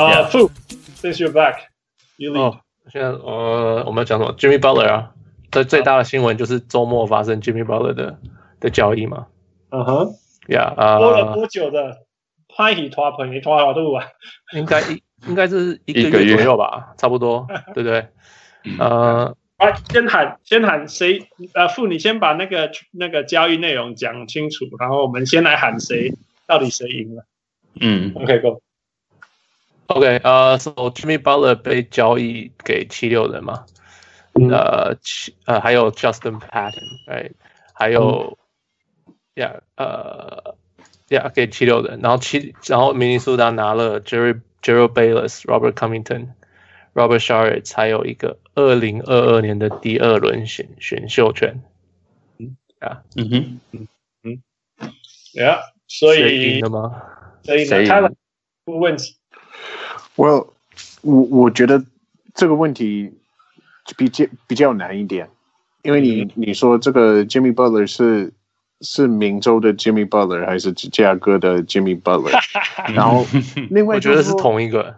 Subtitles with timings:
[0.00, 0.50] Uh, Fu,
[0.96, 1.68] since you're back,
[2.16, 2.40] you lead.
[2.40, 2.60] 哦，
[2.90, 5.12] 现在呃，我们要讲什么？Jimmy Butler 啊，
[5.52, 8.18] 最最大的新闻就是周末发生 Jimmy Butler 的
[8.60, 9.26] 的交易嘛。
[9.70, 10.14] 嗯哼，
[10.48, 11.98] 呀，呃，拖了多久的？
[12.48, 14.06] 拍一拖朋友拖好多啊？
[14.52, 18.08] 应该一应该是一个月左右吧，差不多， 对不对？
[18.78, 21.28] 呃，啊先喊先喊谁？
[21.54, 26.12] 呃，傅，你先把那个那个交易内容讲清楚，然后我们先来喊谁，
[26.46, 27.24] 到底谁赢了？
[27.80, 28.62] 嗯，OK，Go。
[29.90, 33.66] OK，呃，So Jimmy Butler 被交易给七六人嘛？
[34.34, 37.32] 呃，七呃还有 Justin Patton，right？
[37.74, 38.38] 还有
[39.34, 40.54] ，Yeah，呃
[41.08, 46.28] ，Yeah，给七六人，然后七，然后明尼苏达拿了 Jerry Jerryd Bayless、Robert Covington、
[46.94, 51.62] Robert Saric，还有一个二零二二年的第二轮选选秀权。
[52.38, 53.88] 嗯，啊，嗯哼，嗯
[54.22, 54.42] 嗯
[55.34, 57.02] ，Yeah，所以赢了吗？
[57.42, 58.14] 所以呢，他的
[58.66, 59.16] 问题。
[60.20, 60.48] Well，
[61.00, 61.82] 我我觉得
[62.34, 63.10] 这个问题
[63.96, 65.30] 比较比较难一点，
[65.80, 68.30] 因为你你说这个 Jimmy Butler 是
[68.82, 72.38] 是明州的 Jimmy Butler 还是芝加哥的 Jimmy Butler？
[72.94, 73.24] 然后
[73.70, 74.94] 另外我觉得是同一个，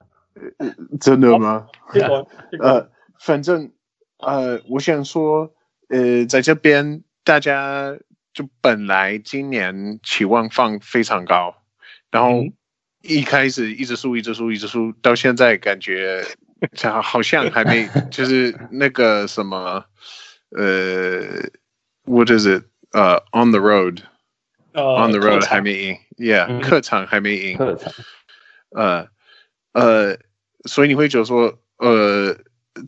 [1.01, 1.69] 真的吗？
[2.09, 2.27] 哦、
[2.59, 3.71] 呃，反正
[4.19, 5.53] 呃，我想说，
[5.89, 7.97] 呃，在这边大家
[8.35, 11.55] 就本来今年期望放非常高，
[12.11, 12.41] 然后。
[12.41, 12.53] 嗯
[13.03, 16.25] 一开始一直输，一直输，一直输，到现在感觉
[17.03, 19.85] 好像还没， 就是那个什么，
[20.51, 21.43] 呃
[22.05, 22.63] ，What is it？
[22.93, 27.93] 呃、uh,，On the road，On、uh, the road 还没赢，Yeah，、嗯、客场还没赢，客场，
[28.71, 29.09] 呃
[29.73, 30.19] 呃，
[30.65, 32.37] 所以你会觉得说，呃，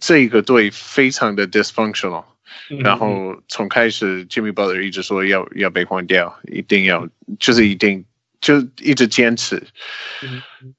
[0.01, 2.25] 这个队非常的 dysfunctional，、
[2.71, 7.09] 嗯、然后从开始 Jimmy Butler 一直说要要被换掉，一定要，
[7.41, 8.05] 就是一定。
[8.45, 9.67] 就一直坚持，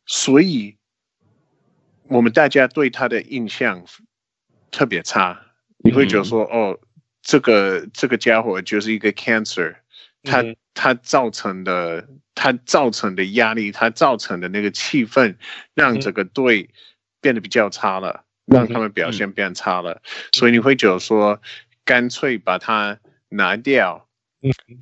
[0.06, 0.78] 所以
[2.04, 3.84] 我们大家对他的印象
[4.70, 5.42] 特别差。
[5.80, 6.80] 你会觉得说，哦，
[7.24, 9.78] 这个这个家伙就是一个 cancer，
[10.22, 10.44] 他
[10.76, 15.36] 他造成的他造成的压力，他造成的那个气氛，
[15.74, 16.70] 让整个队
[17.20, 20.04] 变得比较差了，让他们表现变差了。
[20.34, 21.42] 所以你会觉得说，
[21.84, 23.00] 干脆把他
[23.30, 24.08] 拿掉，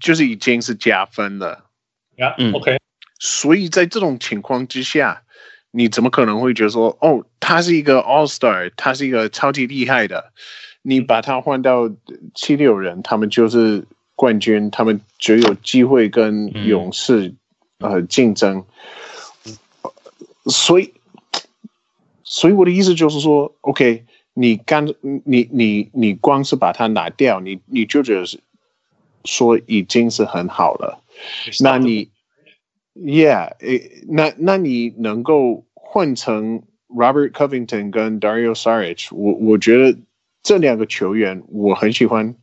[0.02, 1.63] 就是已经是加分了。
[2.18, 2.78] 呀、yeah,，OK，
[3.20, 5.24] 所以在这种情况之下，
[5.72, 10.32] 你怎么可能会觉得说，哦，他是一个 All Star，他是一个超级厉害的，
[10.82, 11.90] 你把他换到
[12.36, 13.84] 七六人，他们就是
[14.16, 17.34] 冠军，他们只有机会跟勇士、
[17.80, 18.64] 嗯、呃竞争。
[20.46, 20.94] 所以，
[22.24, 24.88] 所以我的意思就是说，OK，你刚
[25.26, 28.40] 你你你光是把他拿掉，你你就觉得是
[29.26, 31.03] 说已经是很好了。
[31.61, 32.11] 那你，
[32.95, 39.99] Yeah，诶，那那你能够换成 Robert Covington 跟 Dario Saric，我我觉得
[40.43, 42.35] 这两个球员我很喜欢。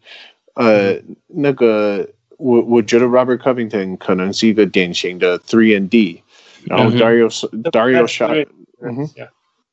[0.53, 6.21] 呃，嗯、那个我我觉得 Robert Covington 可能是一个典型的 Three and D，
[6.63, 8.47] 然后 Dario、嗯、Dario Saric，
[8.81, 9.09] 嗯哼，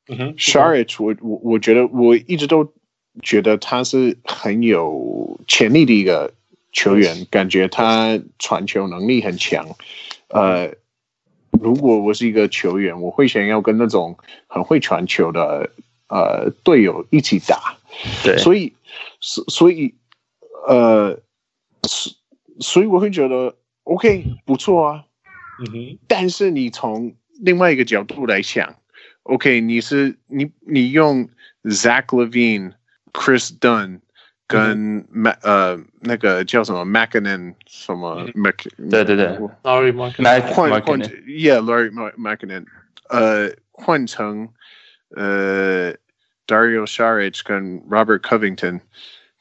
[0.09, 2.73] 嗯哼，Saric，我我我觉得我一直都
[3.21, 6.33] 觉得他是很有潜力的一个。
[6.72, 9.66] 球员感觉他传球能力很强，
[10.28, 10.70] 呃，
[11.60, 15.70] 如果我是一个球员，我会想要跟那种很会传球的
[16.08, 17.76] 呃队友一起打，
[18.22, 18.72] 对，所以
[19.20, 19.94] 所所以
[20.66, 21.18] 呃，
[21.84, 22.12] 所
[22.60, 25.04] 所以我会觉得 OK 不错啊，
[25.60, 28.76] 嗯哼，但是你从另外一个角度来想
[29.22, 31.28] ，OK，你是你你用
[31.64, 32.74] Zach Levine、
[33.12, 34.00] Chris Dunn。
[34.48, 38.56] 跟 Mac 呃那个叫什么 Mackinnon 什么 Mac
[38.90, 39.26] 对对对
[39.62, 42.64] ，Lauri Markkanen 换换 Yeah Lauri Markkanen
[43.10, 44.48] 呃换成
[45.14, 45.92] 呃
[46.46, 48.80] Dario Saric 跟 Robert Covington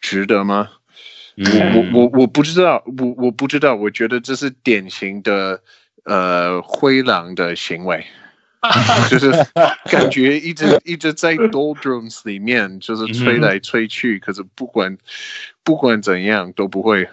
[0.02, 0.70] 值得吗？
[1.38, 5.62] 我我我我不知道，我我不知道，我觉得这是典型的
[6.04, 8.06] 呃灰狼的行为。
[9.10, 9.32] 就是
[9.86, 14.98] 感觉一直一直在 doldrums 里面，就是吹来吹去，可是不管
[15.64, 17.08] 不管怎样都不会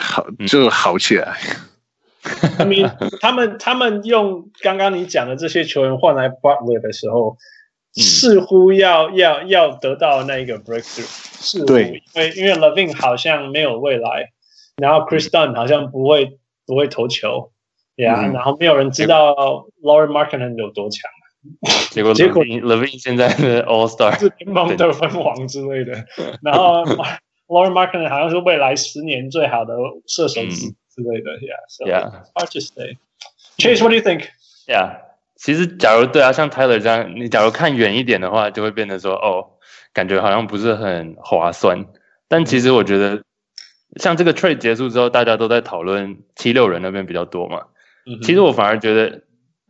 [0.00, 1.36] 好就好起来。
[2.56, 7.36] 他们他们他们用刚刚你讲的这些球员换来 Butler 的时候，
[7.94, 14.32] 似乎要要要得到那一个 breakthrough，似乎对，因为因为 Levine 好像没有未来，
[14.76, 17.52] 然后 Chris Dunn 好像不会不会投球。
[17.98, 19.32] 呀、yeah, 嗯，然后没有人知道
[19.82, 21.10] Lauri Markkanen 有多强，
[21.90, 26.04] 结果结果 Levine 现在是 All Star，是联盟得分王之类的。
[26.42, 26.84] 然后
[27.48, 29.74] Lauri Markkanen 好像是未来十年最好的
[30.06, 31.32] 射手之之类的。
[31.40, 32.24] Yeah，so、yeah.
[32.34, 32.98] hard to say.
[33.58, 34.26] Chase, what do you think?
[34.66, 34.98] Yeah，
[35.34, 39.58] 其实假如对啊，像 Tyler 这样，你假如看远一点的话，就会变得说哦，
[39.92, 41.86] 感觉好像不是很划算。
[42.28, 43.22] 但其实我觉得，
[43.96, 47.62] 像这个 trade 结束之后，大家都在讨论七六人那边比较多嘛。
[48.08, 49.22] 嗯、其实我反而觉得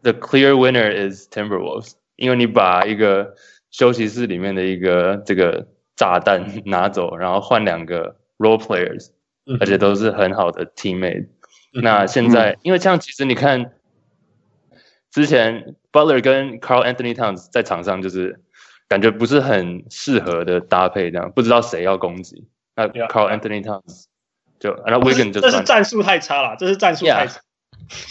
[0.02, 3.35] the clear winner is Timberwolves，因为你把一个
[3.70, 9.08] 休息室里面的一个这个炸弹 拿走，然后换两个 role players，、
[9.46, 11.29] 嗯、而且都是很好的 teammate。
[11.75, 13.73] 嗯、那现在，嗯、因为像其实你看。
[15.11, 18.38] 之前 Butler 跟 Carl Anthony Towns 在场上就是
[18.88, 22.46] 感觉不是很适合的搭配，这样不知道谁要攻击。
[22.76, 24.05] 那 Carl Anthony Towns
[24.61, 27.40] 就然后 Wiggins 就这是战术太差了，这是战术太差。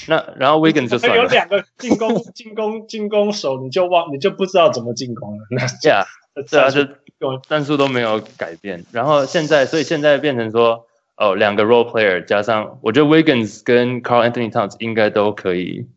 [0.07, 1.23] 那然后 Wiggins 就算了。
[1.23, 5.45] 有两个进攻 进攻进攻手，你就忘你就不知道怎么进攻了。
[5.51, 6.05] 那 Yeah，
[6.49, 8.85] 对啊，就战术都没有改变。
[8.91, 10.85] 然后现在，所以现在变成说，
[11.15, 15.87] 哦，两个 role player 加上，我觉得 Wiggins 跟 Carl Anthony Towns 应该都可以。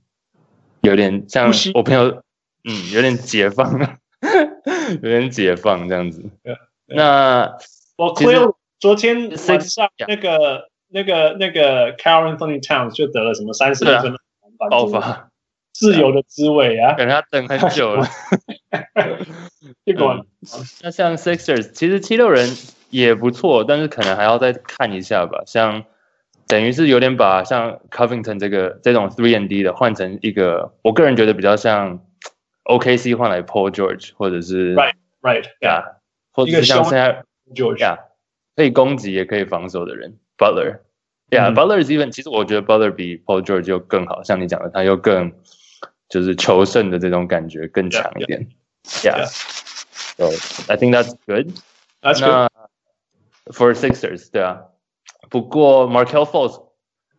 [0.83, 2.23] 有点像我朋友，
[2.65, 3.99] 嗯，有点解放，
[5.03, 6.23] 有点解放这样子。
[6.43, 6.97] Yeah, yeah.
[6.97, 7.57] 那
[7.99, 14.15] 我 Cleo 昨天晚上那个.那个那个 Karl Anthony Towns 就得了什么三十分
[14.59, 15.31] 爆发，
[15.73, 16.95] 自由的滋味啊！
[16.95, 18.07] 等他等很久了。
[19.85, 20.27] 结果、嗯，
[20.83, 22.49] 那像 Sixers 其实七六人
[22.91, 25.85] 也不错，但是可能还要再看一下吧，像。
[26.49, 32.05] 等于是有点把像 Covington 这个这种 three and D 的换成一个，我个人觉得比较像
[32.65, 35.99] OKC 换来 Paul George 或者是 Right Right Yeah，
[36.33, 37.23] 或者是像现在
[37.55, 37.99] George Yeah
[38.57, 40.80] 可以攻击也可以防守的人 Butler
[41.30, 45.34] Yeah、嗯、Butler is even 其实我觉得 Butler 比 Paul George 又更好，像你讲的他又更
[46.08, 48.48] 就是求胜的这种感觉更强一点
[49.02, 49.28] Yeah, yeah.
[50.18, 50.28] So
[50.72, 51.52] I think that's good
[52.02, 52.50] That's good
[53.46, 54.66] For Sixers 对啊。
[55.30, 56.64] 不过 Markelle Fultz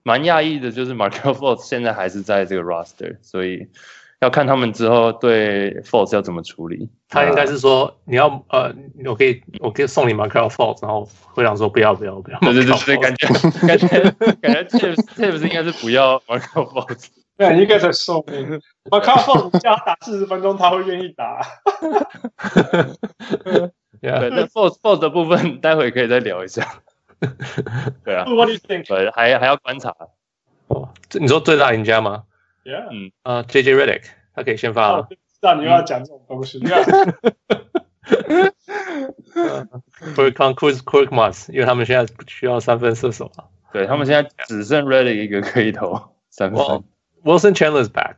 [0.05, 3.69] 蛮讶异的，就是 Markelle Fultz 现在还是在这个 roster，所以
[4.22, 6.90] 要看他们之后对 Force 要怎么处理。
[7.10, 8.74] 他应该是说你要呃，
[9.06, 12.40] 我可以我可以送你 Markelle Fultz，然后会长说不要不要不要。
[12.40, 13.28] 对对对对，感觉
[13.68, 13.88] 感觉
[14.42, 17.08] 感觉 Tibbs Tibbs 应该是不要 Markelle Fultz。
[17.36, 18.22] 对，应该在送
[18.90, 21.42] Markelle Fultz 叫他打四十分钟，他会愿意打。
[24.00, 26.68] 对，那 Force Force 的部分待会可以再聊一下。
[28.06, 28.88] 对啊，What do you think？
[28.88, 29.96] 对，还还要观察。
[30.68, 32.24] 哦，这你说最大赢家吗
[32.64, 34.04] ？Yeah，嗯啊，JJ Redick，
[34.36, 35.08] 他可以先发了。
[35.10, 36.60] 知道你又要讲这种东西。
[40.16, 43.46] Furkan Korkmaz，因为他们现在需要三分射手啊。
[43.74, 46.00] 对，他们现在只剩 Redick 一个可以投
[46.30, 46.60] 三分。
[47.24, 48.16] Wilson Chandler is back。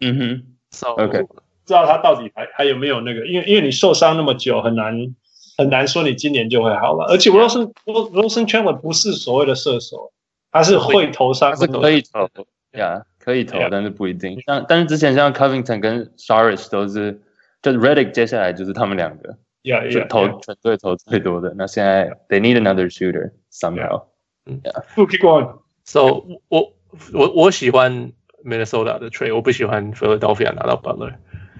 [0.00, 5.14] 嗯哼，So OK，不知道他到底还还有没有那个，因为因为你受伤那么久，很难。
[5.58, 10.12] 很难说你今年就会好了，而且 Wilson Wilson Chandler 不是所谓的射手，
[10.52, 12.28] 他是会投三分，可以投，
[12.72, 14.40] 呀，可以投，但是不一定。
[14.42, 17.20] 像但是之前像 Covington 跟 s a r i s 都是，
[17.60, 21.52] 就是 Redick 接下来就是他们两个，yeah 也投全队投最多的。
[21.56, 24.04] 那现在 They need another shooter somehow。
[24.46, 24.60] 嗯
[24.94, 25.58] ，Keep going。
[25.84, 26.72] So 我
[27.12, 28.12] 我我喜欢
[28.44, 31.14] Minnesota 的 trade，我不喜欢 Philadelphia 拿到 Butler。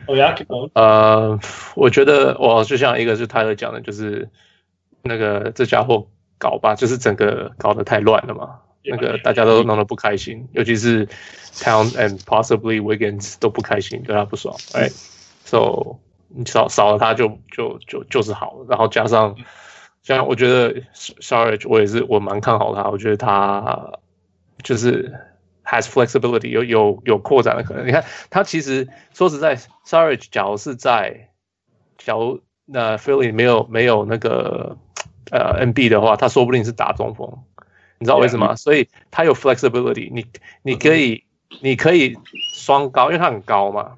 [0.06, 1.40] Oh yeah, 呃，
[1.74, 4.28] 我觉得我就像一个是泰勒讲的，就是
[5.02, 6.06] 那个这家伙
[6.38, 8.60] 搞吧，就是整个搞得太乱了嘛。
[8.86, 11.06] 那个大家都弄得不开心，尤其是
[11.54, 14.56] Town and possibly Wiggins 都不开心，对他不爽。
[14.74, 14.88] 哎
[15.44, 19.36] ，So 你少少了他就就就就是好了，然后加上
[20.02, 23.92] 像我觉得 Sarge 我也是我蛮看好他，我觉得他
[24.62, 25.14] 就是。
[25.68, 27.84] has flexibility 有有有扩展的可能。
[27.84, 31.30] 你看他其实说实在，Sarge 假如是在，
[31.98, 34.76] 假如那 Philly 没有没有那个
[35.32, 37.42] 呃 NB 的话，他说不定是打中锋。
[37.98, 40.26] 你知道为什么.所以他有 flexibility，你
[40.62, 41.24] 你可以
[41.60, 42.16] 你可以
[42.54, 43.92] 双高，因为他很高嘛。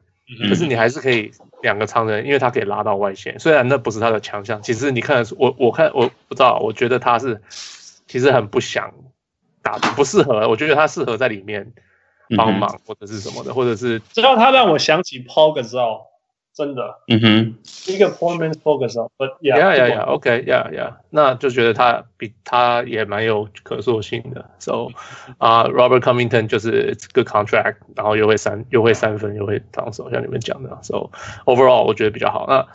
[0.48, 1.30] 可是你还是可以
[1.62, 3.38] 两个长人，因为他可以拉到外线。
[3.38, 7.40] 虽然那不是他的强项，其实你看我我看我不知道，我觉得他是
[8.06, 8.92] 其实很不想。
[9.60, 11.72] 打不适合，我觉得他适合在里面
[12.38, 16.02] 帮忙或者是什么的，或者是知道他让我想起 Paul Gasol，
[16.58, 17.54] 真的，嗯哼，
[17.86, 24.88] 一个 Paul Gasol，but yeah yeah yeah OK yeah yeah，那就觉得他比他也蛮有可塑性的，so
[25.38, 31.10] 啊、uh, Robert Covington 就是 good contract，然后又会三又会三分又会防守，像你们讲的，so
[31.44, 32.46] overall 我觉得比较好。
[32.48, 32.66] 那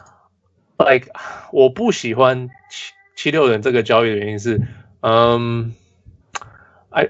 [0.90, 1.12] like
[1.52, 4.62] 我不喜欢七七六人这个交易的原因是，
[5.02, 5.74] 嗯。
[6.96, 7.10] I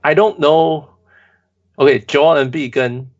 [0.00, 0.86] I don't know.
[1.74, 3.10] OK，Joel Embiid 跟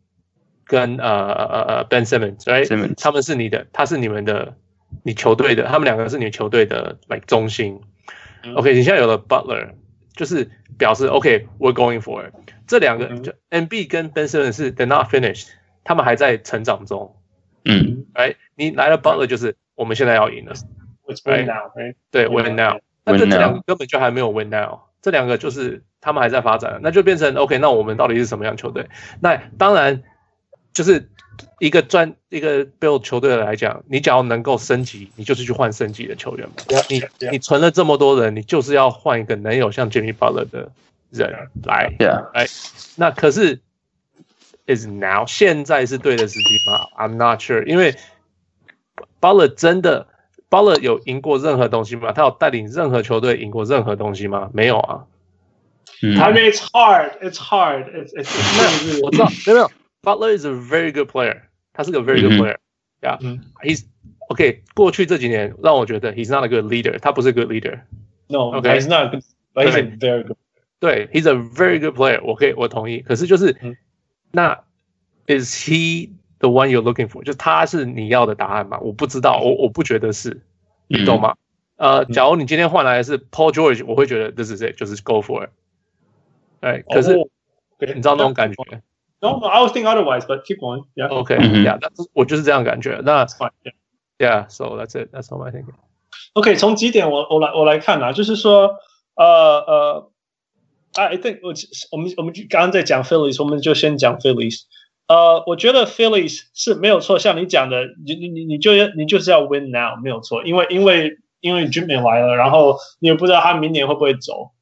[0.65, 3.01] 跟呃呃呃 Ben Simmons，right？Simmons.
[3.01, 4.55] 他们是你的，他是你们的，
[5.03, 7.79] 你球队的，他们两个是你球队的，like 中心。
[8.55, 9.71] OK，你现在有了 Butler，
[10.13, 12.33] 就是表示 OK，we're、okay, going for it。
[12.67, 15.49] 这两个就 Embiid 跟 Ben Simmons 是 they're not finished，
[15.83, 17.15] 他们还在成长中。
[17.63, 20.53] 嗯，哎，你来了 Butler 就是我们现在要赢了。
[21.07, 21.95] It's win now，right？
[22.11, 22.79] 对，win now。
[23.03, 27.57] 那这两个根本就还没有 win now，这两个就是他们还在发展，那就变成 OK。
[27.59, 28.87] 那我们到底是什么样球队？
[29.19, 30.03] 那当然
[30.75, 31.09] 就是。
[31.59, 36.53] 一个专一个 build 球队来讲，你只要能够升级，你就是去换升级的球员嘛。
[36.67, 37.31] Yeah, 你 yeah.
[37.31, 40.71] 你存了这么多人，你就是要换一个能有像 Jimmy Butler 的
[41.11, 41.93] 人来。
[41.99, 42.31] Yeah.
[42.33, 42.47] 来，
[42.95, 43.59] 那可是
[44.65, 47.95] is now 现在是对的时机吗？I'm not sure，因为
[49.19, 50.07] Butler 真的
[50.49, 52.13] Butler 有赢过任何东西吗？
[52.13, 54.49] 他有带领任何球队赢过任何东西吗？
[54.53, 55.05] 没有啊。
[56.01, 59.71] 嗯、I mean it's hard, it's hard, it's it's, it's 我知道，没有没有。
[60.04, 63.42] Butler is a very good player，他是个 very good player，yeah，、mm hmm.
[63.62, 63.84] he's
[64.28, 64.62] OK。
[64.74, 68.88] 过去这几年让我觉得 he's not a good leader，他不是 good leader。No，OK，he's、okay?
[68.88, 70.36] not good，but he's a very good。
[70.78, 73.00] 对，he's a very good player，我可以我同意。
[73.00, 73.76] 可是就是、mm hmm.
[74.32, 74.64] 那
[75.26, 77.22] is he the one you're looking for？
[77.22, 78.78] 就是他是你要的答案吗？
[78.80, 80.40] 我不知道，我我不觉得是，
[80.88, 81.34] 你懂吗？
[81.76, 85.50] 呃，假如你今天换来的是 Paul George，我会觉得 this is it，就是 go for it。
[86.60, 87.28] 哎，可是、oh,
[87.78, 87.94] okay.
[87.94, 88.56] 你知道那种感觉
[89.24, 90.84] ？No, no, I would think otherwise, but keep going.
[90.94, 91.08] Yeah.
[91.08, 91.36] Okay.
[91.36, 91.78] Yeah.
[91.80, 93.00] 那我就是这样感觉。
[93.04, 93.50] 那 fine.
[94.18, 94.48] Yeah.
[94.48, 95.10] So that's it.
[95.12, 95.74] That's all my thinking.
[96.32, 98.76] OK，从几点我我来我来看啊，就是说，
[99.14, 100.10] 呃呃，
[100.94, 101.52] I think 我
[101.90, 104.62] 我们我们刚刚在讲 Phillies，我们就先讲 Phillies。
[105.08, 114.52] 呃，我觉得 Phillies 是没有错，像你讲的，你你你你就要你就是要 win now，没有错，因为因为因为 Jimmy 来了，然后你也不知道他明年会不会走。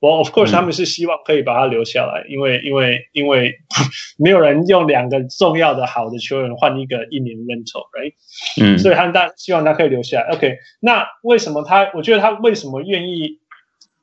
[0.00, 3.54] Well, of course，他们是希望可以把他留下来，因为因为因为
[4.18, 8.14] 没有人用两个重要的好的球员换一个一年 rental，right？
[8.62, 10.34] 嗯，所以他当然希望他可以留下来。
[10.34, 11.90] OK，那为什么他？
[11.94, 13.38] 我觉得他为什么愿意？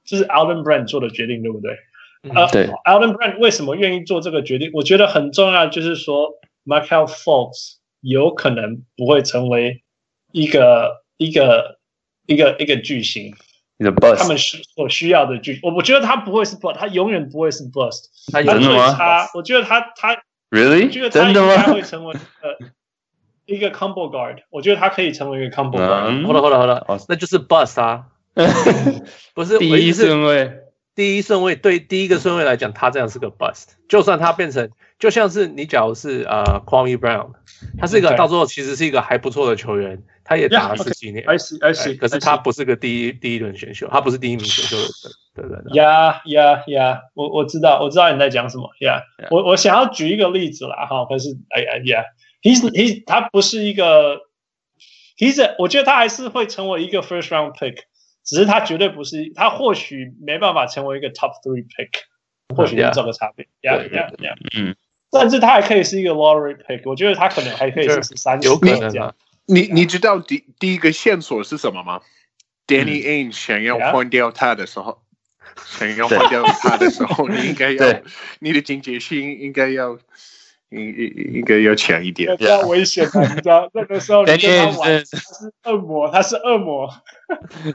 [0.05, 1.71] 这是 Alden Brand 做的决定，对不对？
[2.33, 4.69] 呃，对 alden Brand 为什么愿意做这个决定？
[4.73, 6.29] 我觉得很重要，就是说
[6.65, 9.83] Michael Fultz 有可能不会成为
[10.31, 11.79] 一个一个
[12.25, 13.33] 一个一个巨星。
[14.17, 18.05] 他们需所需要的巨，我我觉得他不会是 bust，他永远不会是 bust。
[18.31, 18.93] 他真的吗？
[18.93, 20.15] 他，我觉得他他
[20.49, 20.85] ，really？
[20.85, 22.67] 我觉得他应该会成为呃
[23.45, 24.37] 一个 combo guard。
[24.49, 26.25] 我觉得他可以成为一个 combo guard。
[26.25, 28.05] 好了好了好了，那就是 bust 啊，
[29.35, 30.51] 不是第一顺位，
[30.97, 33.67] 第一顺位对第一个顺位来讲，他这样是个 bust。
[33.87, 37.33] 就算他变成，就像是你假如是呃 Kwame Brown，
[37.77, 40.01] 他是一个到最后其实是一个还不错的球员。
[40.23, 44.75] 他也打了十几年，而是而是，可是他不是个第一第一轮选秀，他不是第一名选秀
[45.35, 45.63] 的人。
[45.71, 46.99] Yeah, yeah, yeah，！
[47.13, 48.69] 我我知道，我知道你在讲什么。
[48.81, 52.03] Yeah，，我我想要举一个例子啦，哈，可是哎呀呀
[52.41, 54.19] ，he's he 他不是一个
[55.17, 57.77] ，he's a, 我觉得他还是会成为一个 first round pick，
[58.27, 61.89] 只是他绝对不是，他或许没办法成为一个 top three pick，
[62.53, 63.47] 或许是这个差别。
[63.61, 64.35] 呀呀呀！
[64.55, 64.75] 嗯，
[65.09, 69.15] 但是他还可以是一个 lottery pick，我觉得他可能还可以是十三，有可能啊。
[69.45, 72.01] 你你知道第第一个线索是什么吗
[72.67, 75.01] ？Danny Ainge 想要换掉他的时候，
[75.65, 78.01] 想要换掉他的时候，你应该要
[78.39, 79.97] 你的警觉性应该要
[80.69, 82.35] 应应应该要强一点。
[82.37, 86.89] 比较危险的，你知道那个时候你跟他玩，他是恶魔，他是恶魔。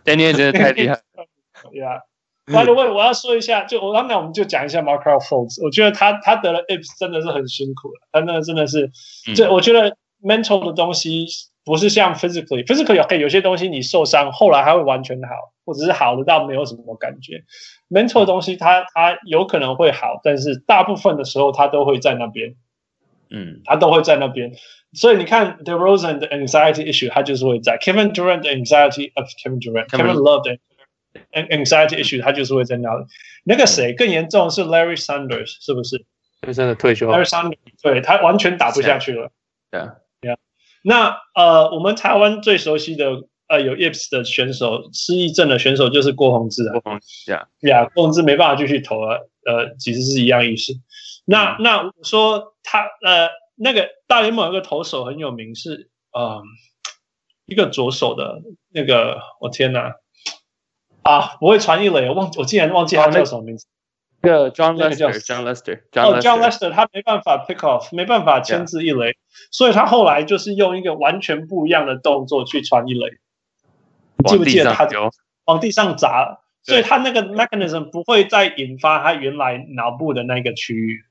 [0.04, 1.00] Ainge 真的太厉害。
[1.72, 8.90] Yeah，by the way，我要说一下，就我刚才我们就讲一下 Markelle Fultz，我觉得他他得了 ips 真的是很辛苦了，他那个真的是，
[9.34, 11.26] 这我觉得 mental 的东西。
[11.64, 15.28] 不是像 physically，physically OK，有些东西你受伤，后来还会完全好，
[15.64, 17.44] 或者是好的到没有什么感觉。
[17.88, 22.56] mental 的东西它它有可能会好，但是大部分的时候它都会在那边，
[23.32, 24.52] 嗯，他都会在那边。
[24.92, 30.58] 所以你看 DeRozan 的 anxiety issue，他就是会在 Kevin Durant 的 anxiety of Kevin Durant，Kevin Love 的
[31.32, 33.06] anxiety issue，他就是会在那里。
[33.44, 36.04] 那个谁更严重是 Larry Sanders，是不是？
[36.52, 39.30] 真的退休，Larry Sanders 对他完全打不下去了。
[39.70, 39.96] 对啊。
[40.84, 46.72] 那呃，我们台湾最熟悉的呃有 IPS 的选手，失忆症的选手就是郭宏志啊。
[46.72, 49.30] 郭宏志啊，呀，郭宏志没办法继续投了。
[49.46, 50.72] 呃，其实是一样意思。
[51.24, 56.42] 那那我说他呃那个大联盟有个投手很有名是呃
[57.46, 59.94] 一个左手的那个，我天哪
[61.02, 63.66] 啊，不会传一垒，我忘我竟然忘记他叫什么名字。
[64.22, 69.16] 这个 John Lester，John Lester，哦，John Lester，他没办法 pick off，没办法牵制一垒.
[69.50, 73.18] 所以他后来就是用一个完全不一样的动作去传一垒。
[74.18, 74.88] 你记不记得他
[75.46, 76.38] 往地上砸？
[76.62, 81.04] 所以他那个 mechanism 不会再引发他原来脑部的那个区域，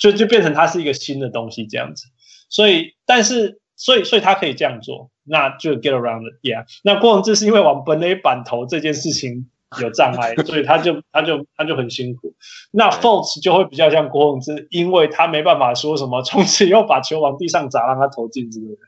[0.00, 2.06] 所以就变成它是一个新的东西这样子。
[2.48, 6.64] 所以，但是，所以，所以他可以这样做，那就 get around it，yeah。
[6.82, 9.48] 那郭泓志是因为往本垒板投这件事情。
[9.82, 12.34] 有障碍，所以他就他就他就很辛苦。
[12.70, 18.78] 那 Fultz 就会比较像郭泓志，因为他没办法说什么，从此又把球往地上砸，让他投进之类的。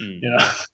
[0.00, 0.66] 嗯，you know?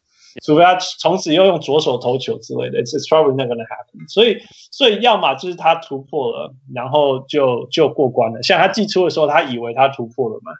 [0.42, 4.08] 除非他从此又用左手投球之类的，It's probably not gonna happen。
[4.08, 4.38] 所以，
[4.70, 8.42] 所以要么就是他突破了，然后就就过关了。
[8.42, 10.52] 像他寄出的时候，他以为他突破了嘛。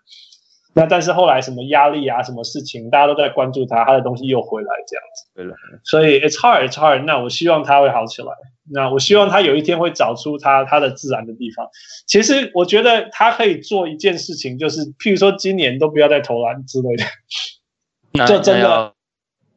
[0.76, 5.30] 那但是后来什么压力啊，什么事情，大家都在关注他，他的东西又回来这样子。
[5.34, 5.54] 对了，
[5.84, 7.04] 所以 It's hard, It's hard。
[7.04, 8.28] 那我希望他会好起来。
[8.72, 11.68] 那我希望他有一天会找出他他的自然的地方。
[12.06, 18.94] 其实我觉得他可以做一件事情，就是譬如说今年都不要再投篮之类的，就真的。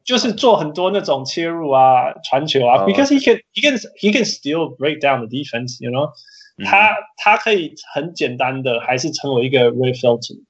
[0.08, 6.12] 就是做很多那种切入啊、传球啊、oh.，because he can he can he can still break down the defense，you know，、
[6.58, 10.44] 嗯、他他可以很简单的还是成为一个 Ray Felton、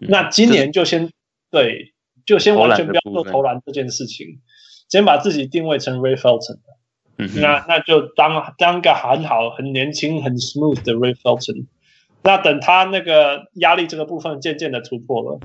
[0.00, 0.08] 嗯。
[0.10, 1.12] 那今年就先
[1.52, 1.94] 对，
[2.26, 4.40] 就先完全不要做投篮这件事情，
[4.88, 6.58] 先把自己定位成 Ray Felton。
[7.18, 11.66] 嗯，那那就当当个很好、很年轻、很 smooth 的 Ray Felton。
[12.24, 15.38] 那等他那个压力这个部分渐渐的突破了，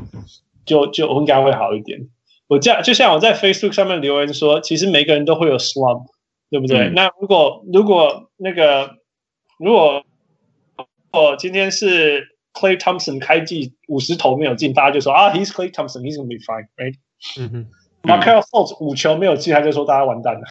[0.66, 2.10] 就就应该会好一点。
[2.48, 6.06] 我这样就像我在 Facebook 上面留言说，其实每个人都会有 slump，
[6.50, 6.88] 对不对？
[6.88, 8.96] 嗯、那如果如果那个
[9.60, 10.04] 如果
[11.12, 16.96] 我今天是 Clay Thompson 开季五十投没有进，大家就说啊，He's Clay Thompson，He's gonna be fine，right？
[17.40, 17.68] 嗯哼。
[18.04, 20.42] Markelle Fultz 五球没有进，他就说大家完蛋了。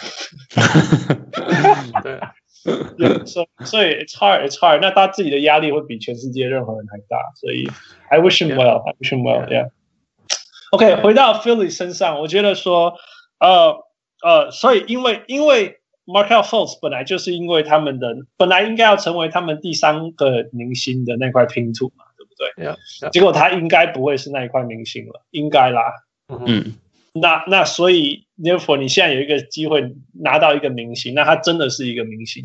[2.03, 2.21] 对。
[3.25, 4.81] 所以所以 It's hard，It's hard。
[4.83, 7.71] 那他自己的压力会比全世界任何人还大，所以
[8.11, 9.71] I wish him well，I wish him well，yeah。
[10.77, 12.95] OK，回到 Philly 身上，我觉得说，
[13.41, 13.77] 呃
[14.23, 23.11] 呃，所以因为因为 Markelle Fultz 本来就是因为他们的本来应该要成为他们第三个明星的那块拼图嘛，对不对？Yeah, yeah.
[23.11, 25.83] 结果他应该不会是那一块明星了，应该啦。
[26.29, 26.75] 嗯，
[27.15, 32.45] 那那所以 Therefore 你现在有一个机会拿到一个明星，那他真的是一个明星，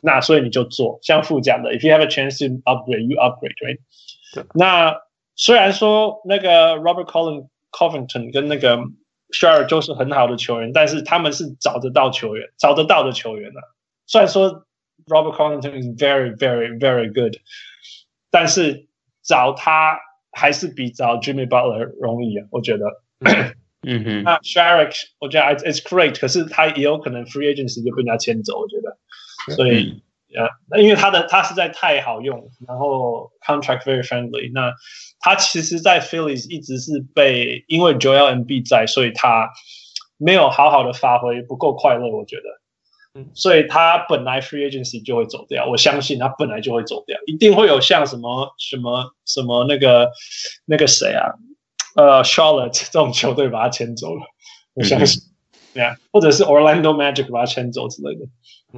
[0.00, 3.78] 那所以你就做，像副讲的，If you have a chance to upgrade, you upgrade, right？
[4.54, 5.00] 那。
[5.38, 8.78] 虽然说那个 Robert Collin Covington 跟那个
[9.32, 13.60] Schroeder 都是很好的球员，但是他们是找得到球员，找得到的球员啊。
[14.06, 14.66] 虽然说
[15.06, 17.36] Robert Covington is very very very good，
[18.30, 18.86] 但是
[19.22, 19.98] 找他
[20.32, 22.86] 还是比找 Jimmy Butler 容易啊，我觉得。
[23.82, 24.22] 嗯哼。
[24.22, 28.96] 那 Schroeder 我觉得 it's great，可是他也有可能 free agency 就被人家签走，我觉得。
[29.54, 30.02] 所以。
[30.38, 34.50] 啊，那因为他的他实在太好用，然后 contract very friendly。
[34.52, 34.72] 那
[35.20, 39.50] 他其实，在 Phillies 一直是被因为 Joel Embiid 在，所以他
[40.18, 42.42] 没有好好的发挥，不够快乐，我觉得。
[43.14, 50.10] 嗯，所以他本来 free agency 就会走掉，我相信他本来就会走掉，一定会有像什么什么什么那个
[50.66, 51.32] 那个谁啊，
[51.96, 54.20] 呃，Charlotte 这种球队把他签走了，
[54.74, 55.35] 我相信，对
[55.80, 58.26] 啊，或者是 Orlando Magic 把他签走之类的。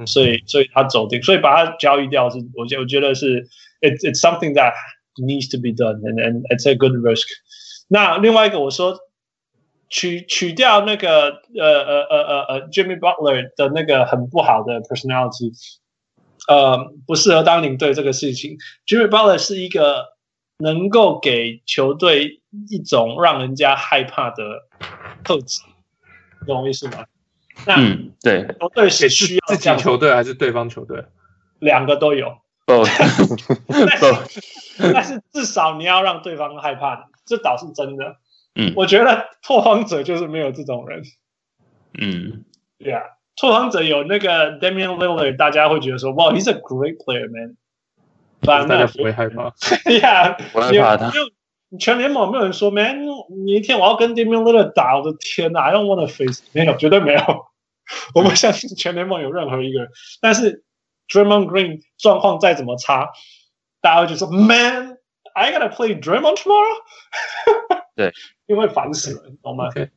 [0.05, 3.49] 所以，所以他走定，所以把他交易掉是，我觉我觉得是
[3.81, 4.73] ，it's it's something that
[5.17, 7.27] needs to be done，and and it's a good risk。
[7.89, 8.97] 那另外一个我说，
[9.89, 15.51] 取取掉那个呃呃呃呃呃 Jimmy Butler 的那个很不好的 personality，
[16.47, 18.57] 呃，不适合当领队这个事情。
[18.87, 20.05] Jimmy Butler 是一个
[20.59, 24.67] 能够给球队一种让人家害怕的
[25.25, 25.61] 特质，
[26.45, 27.05] 懂我意思吗？
[27.65, 31.03] 那嗯，对，球队是需要自己球队还是对方球队？
[31.59, 32.37] 两个都有。
[32.67, 32.85] 哦，
[33.67, 34.41] 但是
[34.93, 38.15] 但是至少你要让对方害怕，这倒是真的。
[38.55, 41.03] 嗯，我觉得拓荒者就是没有这种人。
[41.99, 42.45] 嗯，
[42.77, 43.01] 对啊，
[43.35, 47.57] 拓荒者有那个 Damian Lillard，大家会觉得说，哇，he's a great player, man。
[48.41, 49.53] 大家不会害怕。
[50.01, 51.11] 呀，不害怕他。
[51.77, 53.05] 全联盟没有人说，man，
[53.45, 57.21] 你一天我要跟 Damian Lillard 打，我的天哪，I don't want to face，没有，绝对没有。
[58.15, 59.89] 我不相信全联盟有任何一个人，
[60.21, 60.63] 但是
[61.07, 63.09] Draymond Green 状况再怎么差，
[63.81, 66.81] 大家会就说 Man，I gotta play Draymond tomorrow。
[67.95, 68.13] 对，
[68.47, 69.69] 因为烦死了，懂吗？
[69.71, 69.91] 对，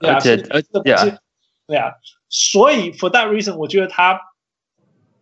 [0.00, 1.18] 而且而且
[1.66, 1.92] 对啊，
[2.28, 4.20] 所以 For that reason，我觉得他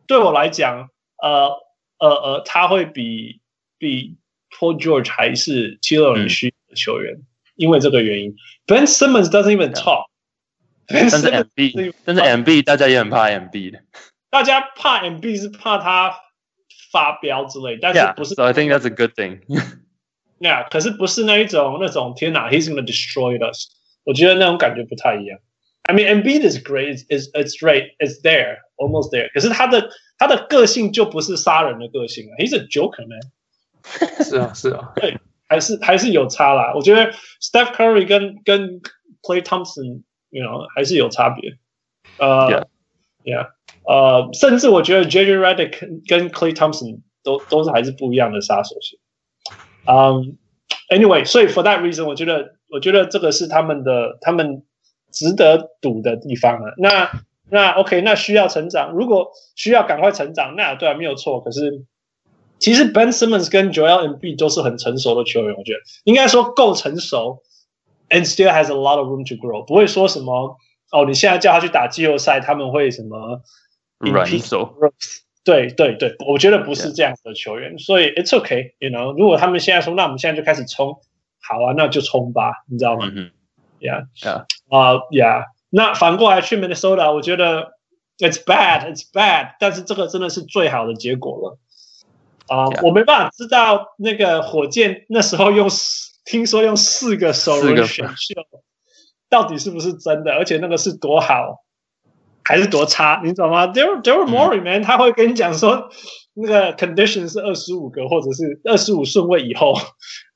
[0.07, 0.89] 对我来讲，
[1.23, 1.51] 呃
[1.99, 3.41] 呃呃，他会比
[3.79, 4.17] 比
[4.59, 8.35] Paul George 还是七六人需要的球员，嗯，因为这个原因。
[8.67, 10.07] Ben Simmons doesn't even talk。
[10.89, 13.81] 但是 MB，但是 MB 大家也很怕 MB 的。
[14.31, 16.17] 大家怕 MB 是怕他
[16.93, 19.41] 发飙之类，但是不是 I think that's a good thing.
[20.39, 23.67] Yeah，可是不是那一种那种天哪，He's gonna destroy us。
[24.05, 25.41] 我觉得那种感觉不太一样。
[25.83, 29.33] I mean, MB is great, is it's great, it's there, almost there。
[29.33, 33.21] 可是他的他的个性就不是杀人的个性啊，He's a joker man。
[34.23, 35.19] 是啊，是啊，对，
[35.49, 36.73] 还是还是有差啦。
[36.75, 38.81] 我觉得 Steph Curry 跟跟
[39.23, 40.03] Clay Thompson。
[40.29, 41.57] You know, 还是有差别，
[42.19, 42.67] 呃
[43.25, 43.47] ，Yeah，
[43.87, 48.99] 呃，甚至我觉得 JJ Redick 跟 Clay Thompson 都都是还是不一样的杀手型。
[49.87, 50.37] 嗯
[50.91, 54.65] ，Anyway，所以 for that reason，我觉得我觉得这个是他们的他们
[55.11, 56.75] 值得赌的地方啊。
[56.77, 57.11] 那
[57.49, 61.41] 那 OK，那需要成长，如果需要赶快成长，那对啊，没有错。
[61.41, 61.85] 可是
[62.59, 65.81] 其实 Ben Simmons 跟 Joel Embiid 都是很成熟的球员，我觉得。
[66.05, 67.43] 应该说够成熟
[68.09, 70.57] ，and still has a lot of room to grow，不会说什么
[70.91, 73.43] 哦，你现在叫他去打季后赛，他们会什么？
[73.99, 74.75] 软手，
[75.43, 81.01] 对对对，我觉得不是这样子的球员，所以 it's okay，you know，如果他们现在说，那我们现在就开始冲，
[81.41, 83.11] 好啊，那就冲吧，你知道吗？
[83.11, 83.31] 嗯
[83.79, 84.07] Yeah，
[84.71, 87.73] 啊，Yeah，那反过来去 Minnesota，我觉得
[88.19, 91.59] it's bad，it's bad，但是这个真的是最好的结果了。
[92.49, 95.69] 啊，我没办法知道那个火箭那时候用，
[96.25, 98.35] 听说用四个首轮选秀，
[99.29, 101.63] 到底是不是真的，而且那个是多好。
[102.49, 105.91] 还是多差，你知道吗？Daryl Daryl Morey man，他会跟你讲说，
[106.35, 109.75] 那个 condition 是二十五个，或者是二十五顺位以后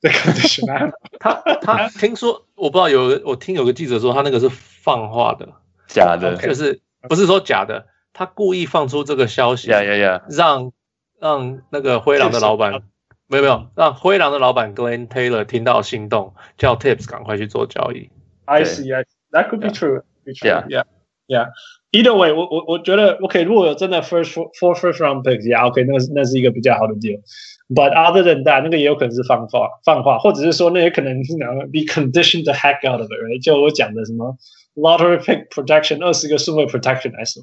[0.01, 0.91] 的 condition。
[1.21, 5.47] 他他听说，我不知道有我听有个记者说，他那个是放话的，
[5.87, 10.73] 假的，就是不是说假的，他故意放出这个消息，呀呀呀，让
[11.20, 12.82] 让那个灰狼的老板
[13.26, 18.10] 没有没有，让灰狼的老板 Glenn Taylor 听到心动，叫 Tips 赶快去做交易。
[18.44, 19.06] I see, I see.
[19.32, 20.02] That could be true.
[20.24, 20.84] Yeah, yeah,
[21.26, 21.48] yeah.
[21.92, 32.52] Either way，我我我觉得 OK，如果有真的 first four first round picks，yeah，OK，那是那是一个比较好的 deal。But other than that，那个也有可能是放话放话，或者是说那也可能是两个 be conditioned the
[32.52, 33.42] heck out of it，right？
[33.42, 34.36] 就我讲的什么
[34.74, 37.40] lottery pick protection，二十个顺位 protection 还是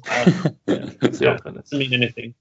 [1.12, 2.32] 是 有可能是 mean anything。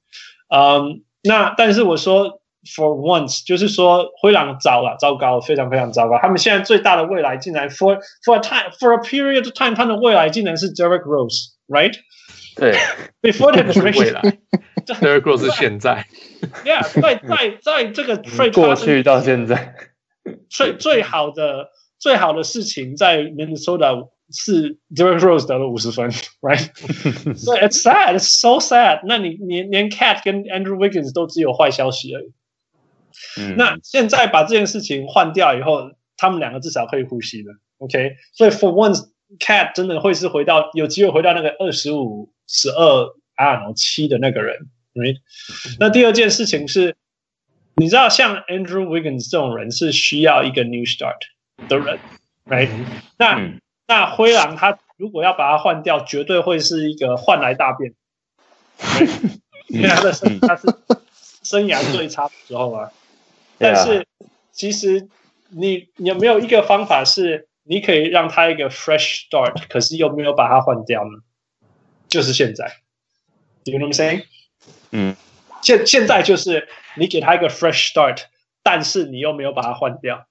[0.48, 6.19] 嗯， 那但是我说 for once，就是说灰狼糟了，糟糕，非常非常糟糕。
[6.19, 11.53] 他们现在最大的未来竟然 for for a time for a period of time，他们的未来竟然是 Derrick Rose。
[11.69, 11.95] Right？
[12.57, 12.73] 对
[13.21, 14.23] ，Before the 未来
[14.87, 16.07] ，Derrick Rose 是现在。
[16.65, 19.75] Yeah，在在在这个 trade 过去到现在，
[20.49, 26.11] 最最好的最好的事情在 Minnesota 是 Derrick Rose 得了五十分
[26.41, 29.01] ，Right？So it's sad，it's so sad。
[29.07, 32.33] 那你连连 Cat 跟 Andrew Wiggins 都只有坏消息而已。
[33.41, 37.55] 嗯，那现在把这件事情换掉以后，他们两个至少可以呼吸了。
[37.79, 39.09] OK，所以 For once。
[39.39, 45.17] Cat 真的会是回到有机会回到那个二十五十二啊七的那个人，right？
[45.79, 46.97] 那第二件事情是，
[47.77, 51.19] 你知道像 Andrew Wiggins 这种人是需要一个 new start
[51.69, 51.99] 的人
[52.47, 52.71] ，right？
[53.19, 57.95] 那、嗯、那灰狼他如果要把它换掉，绝对会是一个换来大便，
[59.67, 60.69] 因为他的生他是
[61.43, 62.93] 生涯最差的时候啊。
[63.59, 64.07] 但是
[64.53, 65.09] 其实
[65.49, 67.49] 你你有没有一个方法是？
[67.71, 71.19] 你可以让他一个 fresh start，可是又没有把它换掉呢？
[72.09, 72.79] 就是现在
[73.65, 74.25] ，you know what I'm saying？
[74.91, 75.15] 嗯，
[75.61, 78.23] 现现在就是你给他一个 fresh start，
[78.63, 80.27] 但是你又没有把它换掉，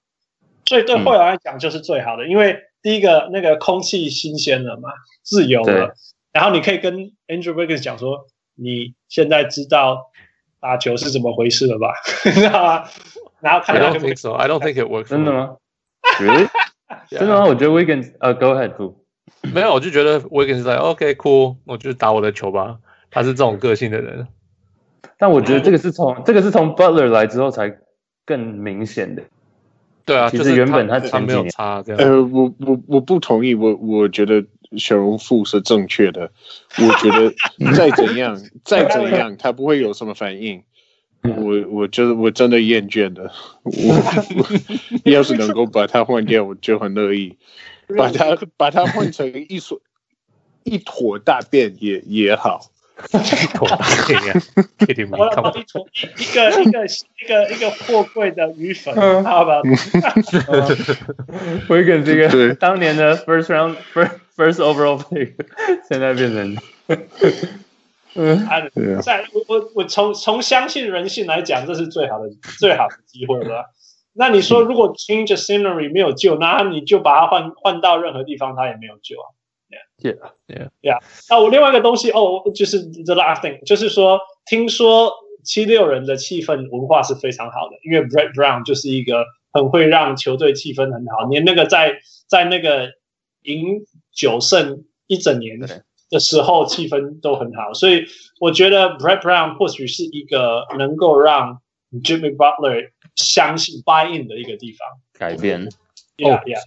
[0.66, 4.88] 所以对灰狼来讲就是最好的，嗯、因为第一个那个空气新鲜了嘛，
[5.22, 5.94] 自由了，
[6.32, 10.10] 然后你可以跟 Andrew Wiggins 讲说，你现在知道
[10.62, 11.94] 打球是怎么回事了吧？
[12.24, 12.86] 你知道吗？
[13.42, 14.32] 然后看到 I don't think so.
[14.32, 15.10] I don't think it works.
[15.10, 15.58] 真的吗？
[16.18, 16.48] Really?
[17.10, 17.44] 真的吗？
[17.44, 18.94] 我觉得 Wiggins 呃、uh,，Go ahead，
[19.54, 22.78] 没有，我就觉得 Wiggins 在 OK，cool，我就打我的球吧。
[23.12, 24.30] 他是这种个性的人，
[25.18, 27.80] 但我觉得这个是从这个是从 Butler 来之后才
[28.26, 29.24] 更明显的。
[30.08, 32.02] 对啊，其实原本他他没有差这样。
[32.02, 34.44] 呃，我我我不同意，我我觉得
[34.78, 36.32] 小人物是正确的。
[36.78, 37.30] 我觉得
[37.76, 40.64] 再怎样再怎样， 他不会有什么反应。
[41.24, 43.34] 我我觉得我真的厌倦了。
[43.64, 43.72] 我，
[45.04, 47.38] 我 要是能够把它换掉，我就很乐意。
[47.98, 49.82] 把它把它换成一所
[50.64, 52.72] 一坨大便也也好。
[53.14, 54.34] 一坨大便呀！
[55.12, 59.62] 我要把一坨一个一个一个一个货柜的鱼粉，好吧？
[61.70, 65.34] 我跟这个当年的 first round first first overall pick，
[65.88, 66.58] 现在变成。
[68.16, 68.48] 嗯，
[69.04, 73.72] 在我我我从从相信人性来讲，这是最好的最好的机会了。
[74.14, 79.37] 那你说，如果 change scenery 没有救，那你就把它换换到任何地方，它也没有救啊。
[80.00, 81.00] Yeah, yeah, yeah.
[81.30, 85.12] 那我另外一个东西哦，就是 the last thing，就是说，听说
[85.44, 92.94] 七六人的气氛文化是非常好的，因为 Brett Brown 就是一个很会让球队气氛很好，连那个在在那个
[93.44, 95.60] 赢九胜一整年。
[96.10, 98.06] 的时候气氛都很好，所以
[98.40, 101.62] 我觉得 Brett Brown 或许是一个能够让
[102.02, 104.88] Jimmy Butler 相信 buy in 的一个地方。
[105.12, 105.68] 改变。
[106.16, 106.64] Yeah, yeah.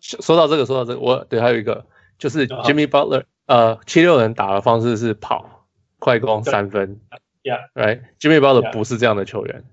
[0.00, 1.84] 说到这个，说到这个，我对还有一个
[2.18, 3.24] 就是 Jimmy Butler，、uh.
[3.46, 5.66] 呃，七六人打的方式是跑
[5.98, 7.00] 快攻三分。
[7.42, 9.64] Yeah，right，Jimmy Butler 不是这样的球员。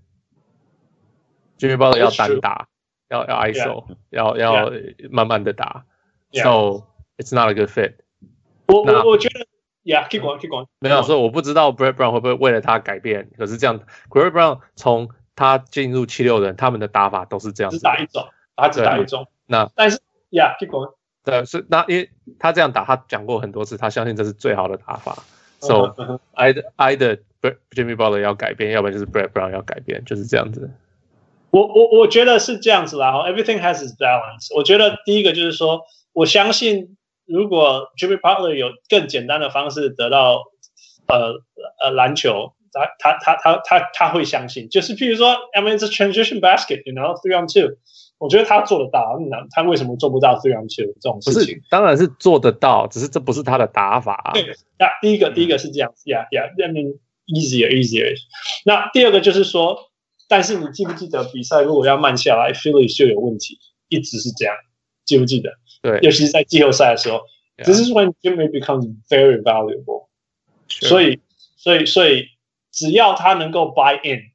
[1.57, 2.67] Jimmy Butler 要单打，
[3.09, 4.71] 要要 ISO，要要
[5.09, 5.85] 慢慢的打。
[6.31, 7.95] So it's not a good fit。
[8.67, 9.45] 我我我觉得
[9.83, 10.67] ，Yeah，keep going，keep going。
[10.79, 13.79] 没有说我不知道 Brett Brown 会不会为了他改变，可是这样
[14.09, 19.27] ，Brett Brown 从他进入七六人，他们的打法都是这样子，只打一种，他只打一种。
[19.45, 20.93] 那但是，Yeah，keep going。
[21.23, 25.23] 对，是那因为他这样打，他讲过很多次，他相信这是最好的打法。
[25.59, 25.95] So
[26.35, 27.19] either either
[27.71, 30.69] Jimmy Butler 要改变，要不然就是 Brett Brown 要改变，就是这样子。
[31.51, 33.13] 我我我觉得是这样子啦。
[33.25, 34.53] Everything has its balance。
[34.53, 40.43] 我觉得第一个就是说，我相信如果 Jimmy Butler 有更简单的方式得到
[41.07, 41.41] 呃
[41.79, 44.67] 呃篮球，他他他他他他会相信。
[44.67, 47.77] 就是譬如说，I mean it's a transition basket，you know，three on two。
[48.23, 51.59] 我觉得他做得到，那他为什么做不到 on two 这种事情？
[51.69, 54.31] 当然是做得到，只是这不是他的打法。
[54.33, 54.45] 对，
[54.79, 58.15] 那第一个，第一个是这样子呀呀，I mean easier easier。
[58.63, 59.91] 那第二个就是说，
[60.29, 63.59] 但是你记不记得比赛如果要慢下来，Philly 就有问题，
[63.89, 64.55] 一直是这样，
[65.03, 65.51] 记不记得？
[65.81, 67.23] 对，尤其是在季后赛的时候
[67.57, 70.07] ，This is when Jimmy becomes very valuable。
[70.69, 71.19] 所以，
[71.57, 72.27] 所以，所以，
[72.71, 74.31] 只要他能够 buy in，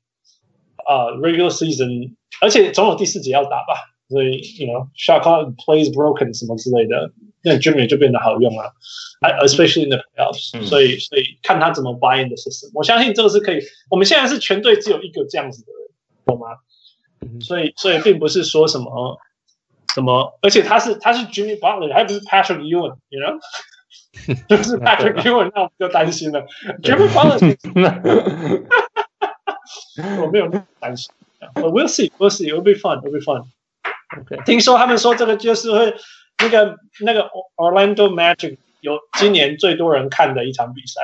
[0.87, 2.18] 呃，regular season。
[2.41, 7.11] 而且总有第四节要打吧，所以 you know shot clock plays broken 什么之类的，
[7.43, 8.75] 那 Jimmy 就变得好用了
[9.45, 10.65] ，especially in the playoffs、嗯。
[10.65, 13.61] 所以所以看他怎么 buy in the system，我相信这个是可以。
[13.91, 15.89] 我们现在是全队只有一个这样子的人，
[16.25, 16.59] 懂吗？
[17.21, 19.19] 嗯、所以所以并不是说什么
[19.93, 23.41] 什么，而且他是他是 Jimmy Butler，还不是 Patrick Ewing，you know，
[24.49, 26.47] 就是 Patrick Ewing，那我们就担心了。
[26.81, 27.57] Jimmy Butler，
[30.23, 31.11] 我没有那么担心。
[31.56, 32.48] We'll see, we'll see.
[32.48, 33.00] It'll be fun.
[33.00, 33.44] It'll be fun.
[34.18, 34.44] OK。
[34.46, 35.94] 听说他们说这个就是会
[36.40, 41.02] 那个那个 Orlando Magic 有今年最多人看的一场比赛。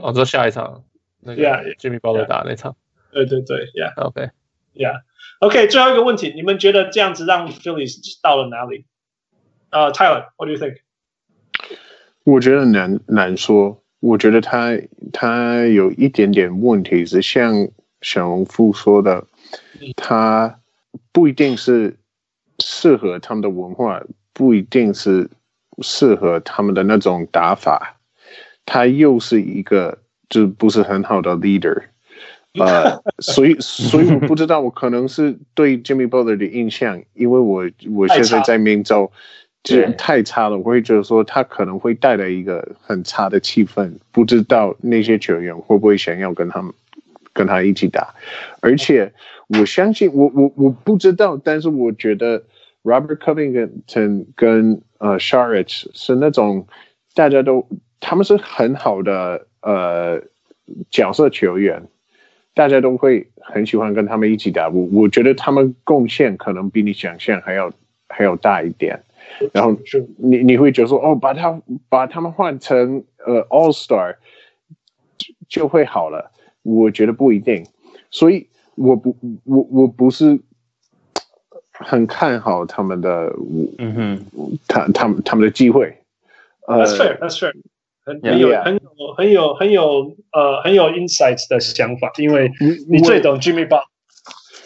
[0.00, 0.84] 我说下一场
[1.20, 1.42] 那个
[1.74, 2.76] Jimmy Butler 打那场。
[3.10, 3.92] 对对对，Yeah.
[3.96, 4.30] OK.
[4.74, 5.02] Yeah.
[5.40, 5.66] OK.
[5.66, 8.86] 最后一个问题，你们觉得这样子让 Phillies 到了哪里？
[9.70, 10.78] 呃、uh,，Tyler，What do you think？
[12.24, 13.82] 我觉得难难说。
[13.99, 14.77] 我觉得他
[15.11, 17.67] 他有一点点问题，是像
[18.01, 19.25] 小农夫说的，
[19.95, 20.59] 他
[21.11, 21.97] 不一定是
[22.59, 24.01] 适合他们的文化，
[24.33, 25.29] 不一定是
[25.81, 27.99] 适合他们的那种打法，
[28.65, 29.97] 他又是一个
[30.29, 31.81] 就不是很好的 leader，
[32.59, 39.11] 呃，所以所以我不知道，我可能是对 Jimmy Butler 的印象，因为我我现在在明州。
[39.75, 46.73] 就太差了，我会觉得说他可能会带来一个很差的气氛，不知道那些球员会不会想要跟他们
[47.33, 48.13] 跟他一起打。
[48.61, 49.13] 而且
[49.47, 52.43] 我相信，我我我不知道，但是我觉得
[52.83, 56.67] Robert Covington 跟呃 Saric 是那种
[57.13, 57.67] 大家都
[57.99, 60.21] 他们是很好的呃
[60.89, 61.87] 角色球员，
[62.53, 64.69] 大家都会很喜欢跟他们一起打。
[64.69, 67.71] 我我觉得他们贡献可能比你想象还要
[68.07, 69.03] 还要大一点。
[69.53, 69.75] 然后
[70.17, 74.15] 你你会觉得说哦，把他把他们换成呃 All Star
[75.17, 76.31] 就就会好了。
[76.63, 77.65] 我觉得不一定，
[78.11, 80.37] 所以我不我我不是
[81.71, 83.33] 很看好他们的，
[83.77, 85.97] 嗯哼，他他们他们的机会。
[86.67, 87.53] That's fair, that's fair.
[88.03, 92.51] 很有很有很有很有呃很有 insights 的想法，因为
[92.89, 93.83] 你最懂 Jimmy Butler。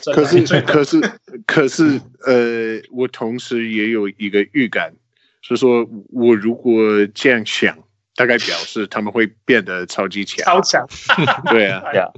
[0.05, 1.01] 可是， 可是，
[1.45, 4.93] 可是，呃，我同时也有一个预感，
[5.41, 6.73] 是说我如果
[7.13, 7.77] 这样想，
[8.15, 10.87] 大概表示他们会变得超级强，超强，
[11.49, 12.11] 对啊， 呀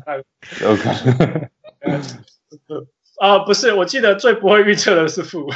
[0.64, 1.48] ，OK，
[3.20, 5.50] 啊，不是，我记得最不会预测的是负，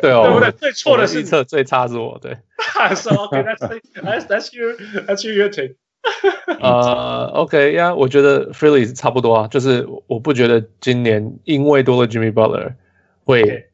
[0.00, 0.50] 对哦，对不对？
[0.52, 2.36] 最错的是预测，最差是我，对
[2.96, 4.74] ，So OK，That's that's that's your
[5.06, 5.76] that's your take。
[6.60, 12.72] 呃、uh,，OK 呀、yeah,，我觉得 Philly 差不多啊，就是我不觉得今年因为多了 Jimmy Butler
[13.24, 13.64] 会、okay.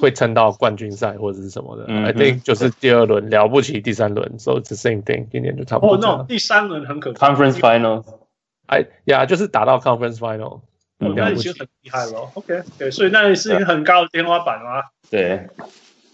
[0.00, 5.94] 会撑到冠军赛或者是什么的、mm -hmm.，I think 就是第二轮了不起，第三轮，so it's the same thing，今年就差不多。
[5.96, 8.04] 哦、oh, no，第三轮很可怕，Conference Final，
[8.66, 10.60] 哎呀，就是打到 Conference Final，、
[11.00, 12.30] 嗯、那已经很厉害了。
[12.34, 14.84] OK，对，所以那也是一个很高的天花板啊？
[15.10, 15.48] 对。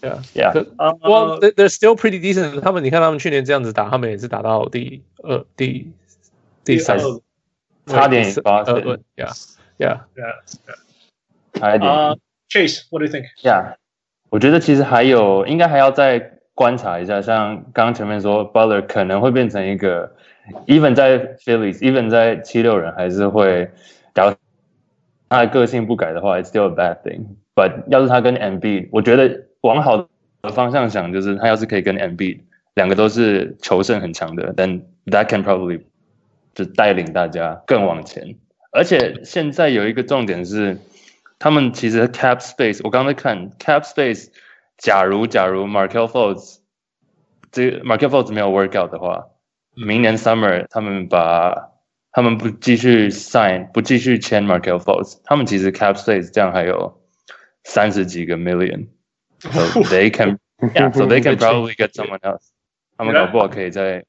[0.02, 0.52] Yeah, yeah.
[0.78, 2.60] Uh, well, they're still pretty decent.
[2.60, 5.90] 他们，你看他们去年这样子打，他们也是打到第二、第
[6.62, 6.98] 第三，
[7.86, 8.82] 差点八分。
[9.16, 9.32] Yeah,
[9.78, 10.34] yeah, yeah.
[11.54, 11.90] 差一点。
[11.90, 12.18] Uh,
[12.50, 13.28] Chase, what do you think?
[13.42, 13.76] Yeah，
[14.28, 17.22] 我觉得其实还有，应该还要再观察一下。
[17.22, 20.14] 像刚刚前面说，Butler 可能会变成一个，
[20.66, 23.70] even 在 Phillies，even 在七六人，还是会，
[24.12, 24.34] 假如
[25.30, 27.24] 他的个性不改的话，it's still a bad thing.
[27.54, 29.46] But 要是他跟 Embiid，我觉得。
[29.61, 29.97] 往好
[30.41, 32.43] 的方向想，就是他要是可以跟 M B
[32.75, 35.81] 两个都是求胜很强的，但 that can probably
[36.53, 38.37] 就带领大家更往前。
[38.71, 40.77] 而且现在有一个重点是，
[41.39, 44.27] 他们其实 cap space，我刚才看 cap space，
[44.77, 46.57] 假如假如 Markel Fultz
[47.51, 49.25] 这 Markel Fultz 没有 work out 的话，
[49.75, 51.71] 明年 summer 他们把
[52.11, 57.01] 他们不继续 sign 不继续签 Markel Fultz，他们其实 cap space 这样还有
[57.63, 58.87] 三十几个 million
[59.42, 60.38] million，so they can
[60.74, 62.50] yeah so they can probably get someone else，
[62.96, 64.04] 他们搞不好可以再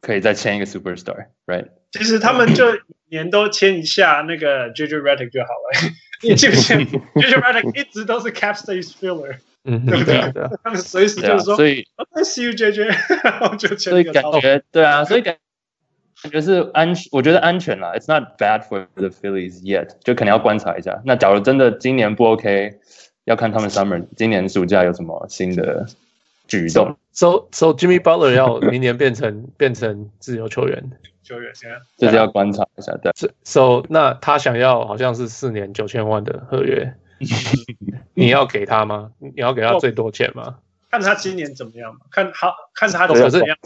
[0.00, 1.68] 可以再签一个 superstar，right？
[1.92, 2.64] 其实他们就
[3.08, 5.90] 年都签一下那个 JJ Redick 就好了，
[6.22, 6.84] 你记不记得
[7.20, 10.20] JJ Redick 一直都是 cap space filler，嗯，对不对？
[10.62, 15.36] 他们随时就是说，所以 I see you JJ，然后就签所以感觉对啊，所以感
[16.22, 17.92] 感觉是安，我觉得安全啦。
[17.94, 21.00] It's not bad for the Phillies yet，就可能要观察一下。
[21.06, 22.78] 那假如真的今年不 OK，
[23.25, 25.85] 要看他们 Summer 今年暑假有什么新的
[26.47, 26.97] 举动。
[27.11, 30.91] So so Jimmy Butler 要明年变成 变成自由球员。
[31.23, 33.11] 球员现在就是要观察一下，对。
[33.43, 36.93] So 那他想要好像是四年九千万的合约，
[38.13, 39.11] 你要给他吗？
[39.17, 40.57] 你要给他最多钱吗？
[40.91, 43.57] 看他今年怎么样嘛，看好看他怎么样。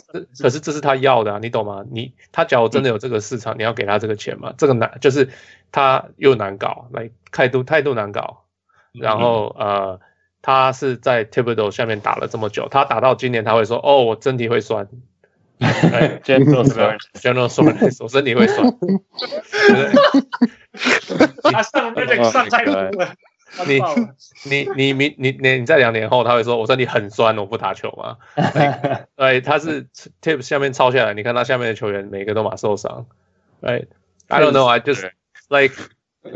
[0.42, 1.84] 可是这是他要的啊，你懂吗？
[1.92, 4.54] 你他假如真的有这个市场，你要给他这个钱吗？
[4.58, 5.28] 这个难，就是
[5.72, 8.46] 他又难搞，来态度态度难搞，
[8.94, 10.00] 然后呃，
[10.42, 14.88] 他是在 Thibodeau 下面打了这么久，他打到今年他会说，哦，我身体会酸。
[15.60, 18.74] General soreness，General soreness，我身体会酸。
[21.44, 23.14] 他上那个上太多了。
[23.68, 23.82] 你
[24.48, 28.18] 你你明你你你在两年后他会说，我身体很酸，我不打球吗？
[29.18, 29.88] 对，他是
[30.22, 33.08] tip 下面抄下来，你看他下面的球员每个都马受伤。
[33.62, 35.10] Right，I don't know，I just
[35.50, 35.76] like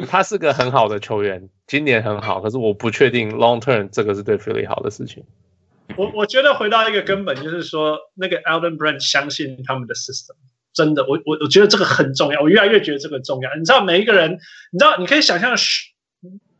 [0.10, 5.24] 他是个很好的球员，今年很好，可是我不确定 long term 这个是对 Philly 好的事情。
[5.98, 10.36] 我我觉得回到一个根本，就是说那个 Elton Brand 相信他们的 system，
[10.72, 13.50] 真的，我我我觉得这个很重要，我越来越觉得这个重要。
[13.56, 14.34] 你知道每一个人，
[14.72, 15.56] 你知道你可以想象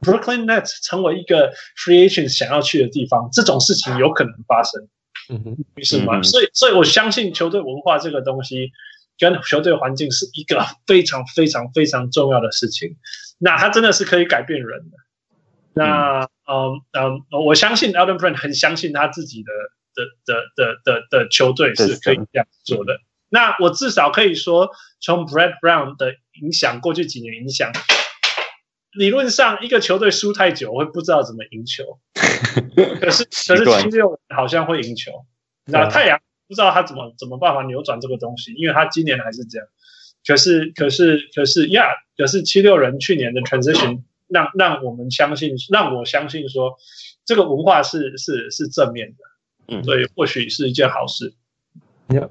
[0.02, 4.88] Brooklyn Nets 成为一个 free agent 想要去的地方，这种事情有可能发生，
[5.30, 6.24] 嗯哼，是吗？
[6.24, 8.72] 所以所以我相信球队文化这个东西
[9.20, 12.98] 跟球队环境是一个非常非常非常重要的事情，
[13.38, 14.98] 那它真的是可以改变人的。
[15.76, 19.52] 那嗯嗯，我相信 Elden Brand 很相信他自己的
[19.96, 23.00] 的的的的的球队是可以这样做的。
[23.30, 27.72] 那我至少可以说，从 Brett Brown 的影响，过去几年影响，
[28.92, 32.00] 理论上一个球队输太久会不知道怎么赢球。
[33.02, 35.12] 可是可是七六人好像会赢球。
[35.66, 39.68] 那太阳不知道他怎么怎么办法扭转这个东西，因为他今年还是这样。
[40.26, 44.04] 可是可是可是呀，可是七六人去年的 transition。
[44.34, 46.76] 让让我们相信，让我相信说，
[47.24, 51.36] 这个文化是是是正面的，嗯，所以或许是一件好事。
[52.10, 52.30] Yeah.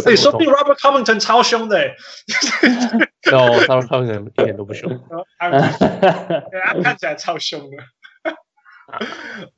[0.00, 1.76] 所以说不定 Robert Covington 超凶的，
[3.30, 4.88] No，Robert Covington 一点都不凶，
[5.38, 5.50] 他
[6.82, 7.76] 看起来超凶的。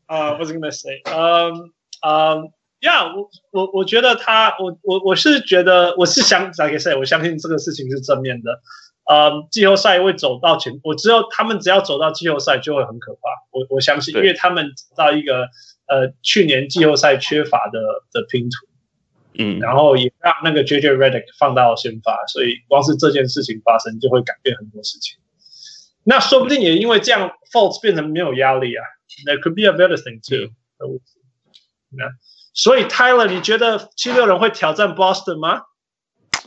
[0.07, 1.71] 啊，我是 gonna say，嗯
[2.03, 8.61] 嗯，Yeah，我我我觉得他，我我我是觉得，我是想咋个 say，我相信这个事情是正面的。
[9.07, 13.21] 呃，季后赛会走到前，我只有他们只要走到季后赛就会很可怕。
[13.51, 15.49] 我我相信，因为他们走到一个
[15.87, 17.81] 呃去年季后赛缺乏的
[18.13, 18.67] 的拼图，
[19.39, 25.19] 嗯，然后也让那个 JJ Redick 放到先发，所以光是这件事情发生就会改变很多事情。
[26.03, 28.85] 那说不定也因为这样，Fultz 变成没有压力啊。
[29.27, 30.51] That could be a better thing too。
[31.91, 32.05] 那
[32.53, 35.63] 所以 Tyler，你觉得七六人会挑战 Boston 吗？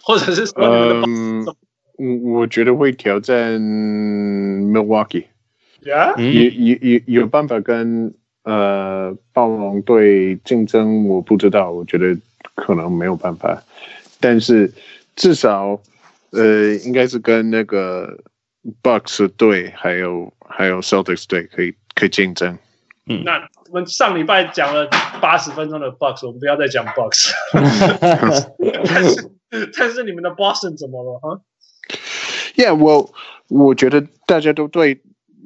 [0.01, 1.55] 或者是说你们的 Boston？
[1.97, 12.15] 我我觉得会挑战 Milwaukee，Yeah?，有有有有办法跟呃暴龙队竞争，我不知道，我觉得
[12.55, 13.61] 可能没有办法，
[14.19, 14.71] 但是
[15.15, 15.79] 至少
[16.31, 18.17] 呃应该是跟那个
[18.83, 22.57] Bucks 队还有还有 Celtics 队可以可以竞争。
[23.09, 24.89] 嗯，那我们上礼拜讲了
[25.21, 27.31] 八十分钟的 Bucks，我们不要再讲 Bucks，
[28.85, 29.29] 但是
[29.77, 31.39] 但是你们的 Boston 怎么了哈
[32.57, 33.13] ？Yeah，我
[33.49, 34.99] 我觉得大家都对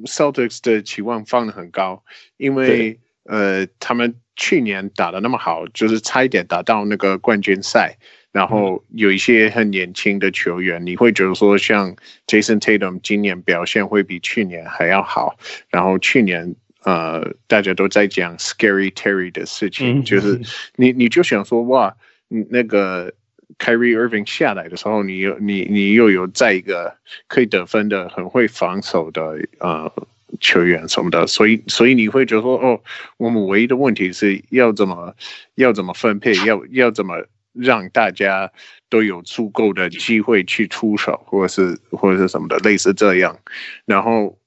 [0.05, 2.03] Celtics 的期望放得很高，
[2.37, 7.97] 因为呃，他们去年打的那么好，就是差一点打到那个冠军赛，
[8.31, 11.93] 然后有一些很年轻的球员，嗯、你会觉得说像
[12.27, 15.37] Jason Tatum 今年表现会比去年还要好，
[15.69, 20.41] 然后去年呃，大家都在讲 Scary Terry 的事情，嗯、就是
[20.77, 21.97] 你你就想说哇，
[22.29, 23.13] 那个。
[23.59, 26.95] Kyrie Irving 下来的时候，你又你你又有在一个
[27.27, 29.91] 可以得分的、很会防守的呃
[30.39, 32.81] 球员什么的，所以所以你会觉得说，哦，
[33.17, 35.15] 我们唯一的问题是要怎么
[35.55, 38.51] 要怎么分配， 要要怎么让大家
[38.89, 43.37] 都有足够的机会去出手，或者是或者是什么的，类似这样。
[43.85, 44.37] 然后，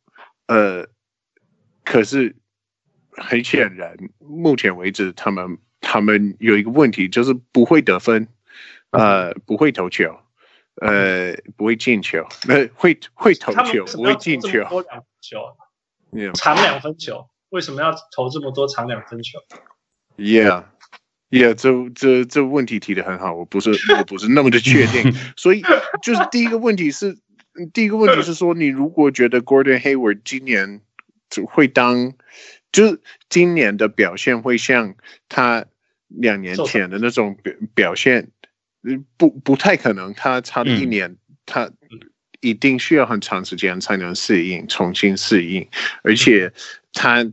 [0.47, 0.87] 呃，
[1.85, 2.35] 可是
[3.11, 8.27] 很显然，目前为止，他们他们有一个问题，就是不会得分，
[8.99, 10.17] 呃，不会投球。
[10.83, 14.65] 呃，不会进球，呃，会会投球，不会进球。
[14.65, 15.39] 投两分球，
[16.35, 19.39] 长两分球，为什么要投这么多长两分球
[20.17, 25.63] ？Yeah，Yeah，这这这问题提的很好，我不是 我不是那么的确定，所以
[26.03, 27.17] 就是第一个问题是，
[27.73, 30.81] 第一个问题是说，你如果觉得 Gordon Hayward 今年
[31.31, 32.15] 就会当，
[32.73, 34.97] 就是今年的表现会像
[35.29, 35.67] 他
[36.09, 38.33] 两年前的那种表表现。
[39.17, 41.71] 不不太可能，他差了一年，嗯，他
[42.41, 45.67] 一定需要很长时间才能适应，重新适应，
[46.03, 46.53] 而且
[46.93, 47.27] 他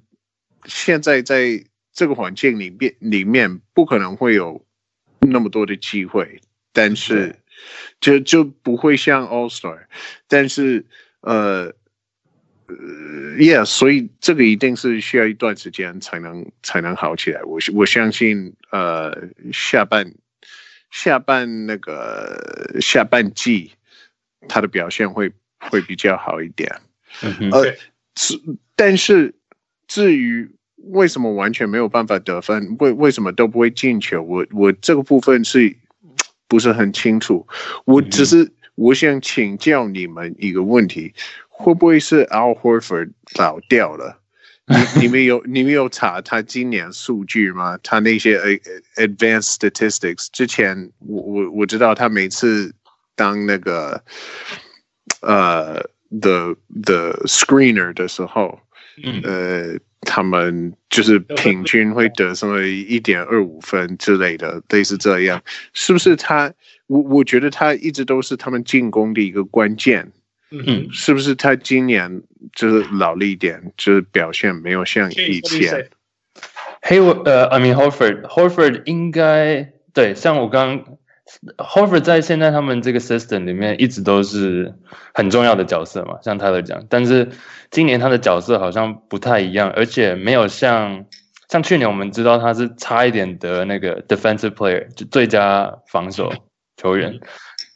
[0.66, 4.66] 现在在这个环境里面里面不可能会有
[5.20, 6.40] 那么多的机会，
[6.72, 7.36] 但是
[8.00, 9.80] 就就不会像 All Star，
[10.30, 10.86] 但是
[11.20, 11.74] 呃
[12.68, 12.76] 呃
[13.38, 20.14] ，Yeah，所以这个一定是需要一段时间才能才能好起来，我我相信呃下半。
[20.92, 23.72] 下半那个下半季，
[24.48, 26.70] 他的表现会会比较好一点。
[27.24, 27.76] 嗯、呃，
[28.16, 28.40] 是，
[28.76, 29.34] 但是
[29.88, 35.76] 至于为什么完全没有办法得分，为为什么都不会进球，我我这个部分是
[36.48, 37.48] 不是很清楚？
[37.86, 41.14] 我只是我想请教你们一个问题：
[41.50, 44.21] 会不会是 Al Horford 老掉了？
[44.68, 47.78] 你 你们有你们有查他今年数据吗？
[47.84, 48.40] 他那些
[48.96, 52.74] advanced statistics 之前我我我知道他每次
[53.16, 54.02] 当那个
[55.22, 58.60] 呃 the the screener 的时候，
[59.04, 65.42] 嗯、呃，他们就是平均会得什么一点二五分之类的，类似这样，
[65.74, 66.54] 是不是他？
[66.88, 70.12] 我我觉得他一直都是他们进攻的一个关键。
[70.52, 72.24] 嗯，是不是他今年
[72.54, 75.90] 就是老了一点，就是表现没有像以前
[76.82, 80.84] ？Hayward，呃，I mean Horford，Horford 应该对，像我刚
[81.58, 84.74] Horford 在现在他们这个 system 里面一直都是
[85.14, 87.30] 很重要的角色嘛，像 Tyler 讲，但是
[87.70, 91.06] 今年他的角色好像不太一样，而且没有像
[91.48, 96.34] 像去年我们知道他是差一点得那个 defensive player 就最佳防守
[96.76, 97.20] 球员。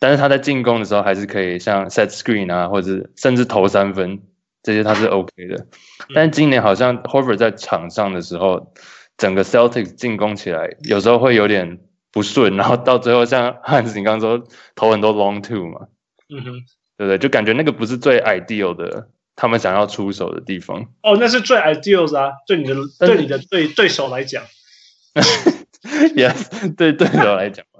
[0.05, 4.21] 嗯但是他在进攻的时候还是可以像 set screen 啊，或者是甚至投三分
[4.61, 5.65] 这些他是 OK 的。
[6.13, 8.71] 但是今年好像 Horford 在场上的时候，
[9.17, 11.79] 整个 Celtics 进攻起来有时候会有点
[12.11, 15.87] 不顺，然后到最后像 汉斯你刚刚说投很多 long two 嘛，
[16.29, 16.51] 嗯哼，
[16.97, 17.17] 对不对？
[17.17, 20.85] 就感觉那个不是最 ideal 的，他们想要出手的地方。
[21.01, 24.43] 哦，那是最 ideal 啊，对你的对你的对对手来讲
[26.15, 27.65] ，Yes，对对手来讲。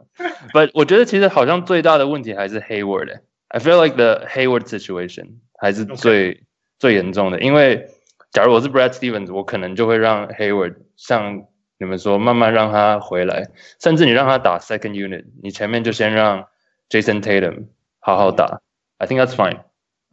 [0.52, 6.40] But 我觉得其实好像最大的问题还是 Hayward。I feel like the Hayward situation 还是最、okay.
[6.78, 7.40] 最严重的。
[7.40, 7.88] 因为
[8.30, 11.46] 假如我是 Brad Stevens，我可能就会让 Hayward 像
[11.78, 13.50] 你们说，慢慢让他回来，
[13.80, 16.48] 甚至你让他打 second unit，你前面就先让
[16.88, 17.66] Jason Tatum
[17.98, 18.61] 好好打。
[18.98, 19.61] I think that's fine。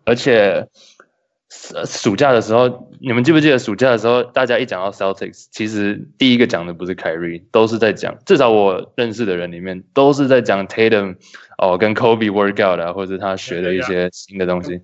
[0.05, 0.67] 而且。
[1.84, 11.16] 暑假的时候，你们记不记得暑假的时候，大家一讲到 Celtics，其实第一个讲的不是 Kyrie，都是在讲，至少我认识的人里面都是在讲 Tatum
[11.58, 14.80] 哦，跟 Kobe workout 啊，或者他学的一些新的东西。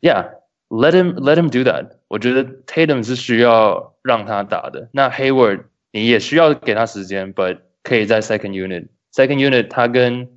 [0.00, 1.88] Yeah，let him let him do that。
[2.06, 8.86] 我觉得 Tatum 是需要让他打的，那 Hayward 你也需要给他时间，but 可以在 second unit。
[9.12, 10.28] second unit 他跟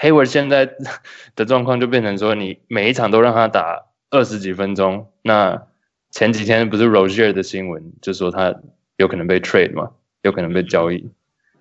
[0.00, 0.70] Hayward 现在
[1.36, 3.91] 的状况就变成说，你每一场都让他打。
[4.12, 5.66] 二十几分钟，那
[6.10, 8.54] 前几天不是 Rozier 的新闻，就说他
[8.98, 9.90] 有可能被 trade 嘛，
[10.20, 11.10] 有可能被交易。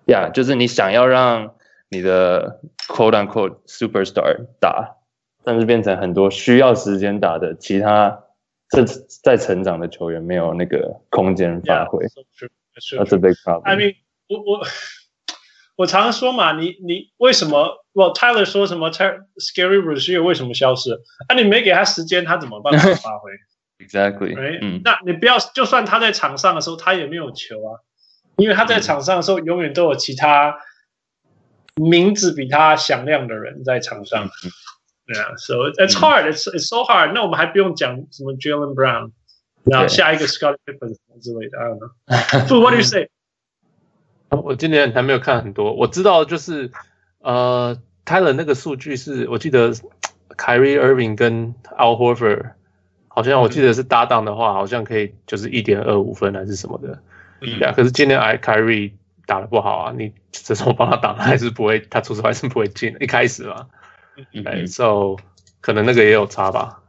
[0.06, 1.56] 呀、yeah，就是你想要让
[1.90, 4.98] 你的 quote unquote superstar 打，
[5.46, 8.26] 但是变成很多需要时间打的其他
[8.70, 8.86] 正
[9.24, 12.06] 在成长的球员没有那个空间发挥。
[12.06, 13.64] Yeah, That's a big problem.
[13.64, 13.96] I mean，
[14.28, 14.66] 我我
[15.76, 17.78] 我常常说嘛，你你为什么？
[17.94, 20.94] 我 Tyler 说什么？Scary Rozier 为什么消失？
[21.28, 23.32] 啊，你没给他时间，他怎么办法 发挥
[23.80, 24.34] ？Exactly。
[24.62, 27.80] 嗯，那你不要，就算他在场上的时候，他也没有球啊，
[28.38, 30.58] 因为他在场上的时候，永远都有其他
[31.76, 34.30] 名字比他响亮的人在场上。
[35.08, 36.32] 对啊，So it's hard.
[36.32, 37.12] It's it's so hard.
[37.14, 39.12] 那我们还不用讲什么 Jaylen Brown，
[39.66, 41.58] 然后下一个 Scottie Pippen 之类的。
[41.60, 42.60] I don't know.
[42.62, 43.10] What do you say？
[44.32, 46.72] 我今年还没有看很多，我知道就是。
[47.24, 49.72] 呃，Tyler 那个数据是我记得
[50.36, 52.54] ，Kyrie Irving 跟 Al Horford
[53.08, 57.00] 好像我记得是搭档的话，好像可以就是一点二五分还是什么的。
[57.42, 57.74] 嗯，对啊。
[57.74, 58.92] 可是今天艾凯瑞
[59.28, 62.98] 打得不好啊，你这时候帮他挡，还是不会，他出手还是不会进。
[63.00, 63.68] 一开始嘛，
[64.34, 65.16] 嗯，so
[65.60, 66.82] 可能那个也有差吧。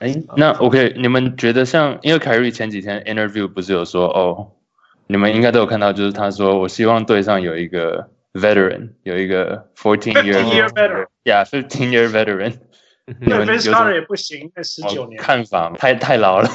[0.00, 4.52] 哎，那 OK，你们觉得像，因为凯瑞前几天 interview 不是有说哦，
[5.10, 12.54] 你们应该都有看到，就是他说我希望队上有一个 veteran，有一个 fourteen year veteran，yeah，fifteen year veteran。
[13.20, 16.48] 你们 Vince Carter 也不行，那十九年看法太太老了。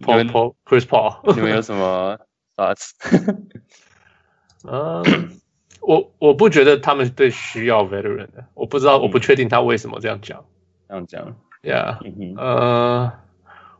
[0.00, 2.18] Paul Paul Chris Paul，你们有什么
[2.56, 2.92] thoughts？
[4.64, 5.32] 嗯，
[5.82, 10.46] 我我不觉得他们队需要 veteran 的，我不知道，我不确定他为什么这样讲。
[10.88, 11.98] 这样讲，Yeah，
[12.38, 13.12] 呃，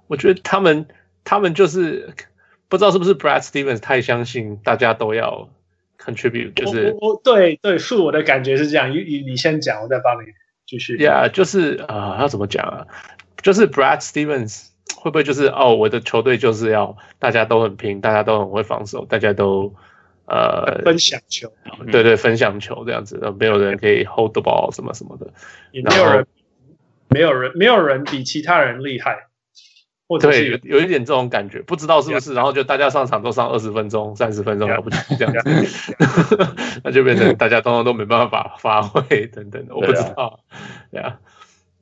[0.07, 0.87] 我觉得他们
[1.25, 2.13] 他们就是
[2.69, 5.49] 不知道是不是 Brad Stevens 太相信大家都要
[5.99, 10.29] contribute，就是我我对对是我的感觉是这样，你你先讲，我再帮你。
[10.69, 12.89] 继续，Yeah，就是啊、呃，要怎么讲啊？
[13.41, 19.73] 就是 Brad Stevens 会不会就是哦，我的球队就是要大家都很拼，大家都很会防守，大家都
[20.25, 21.53] 呃分享球，
[21.93, 25.33] 对对，分享球这样子，没有人可以 hold the ball 什么什么的，
[25.71, 26.27] 也没有人，
[27.11, 29.29] 没有人，没有人比其他人厉害。
[30.21, 35.95] 对，有有一点这种感觉，不知道是不是，然后就大家上场都上二十分钟、三十分钟了不起这样子，
[36.85, 40.39] 那就变成大家通通都没办法发挥等等的，我不知道。
[40.93, 41.19] 对啊，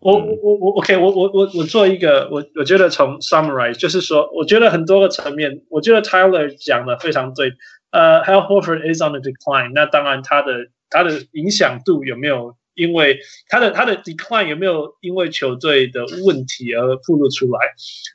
[0.00, 7.52] 我我我 OK，我我我我做一个，我我觉得从 summarize 就是说，我觉得很多个层面，我觉得 Tyler 讲的非常对。
[7.90, 12.56] 呃，Al Horford is on the decline，那当然他的他的影响度有没有？
[12.74, 13.18] 因为
[13.48, 17.58] 他的他的 decline 有没有因为球队的问题而暴露出来？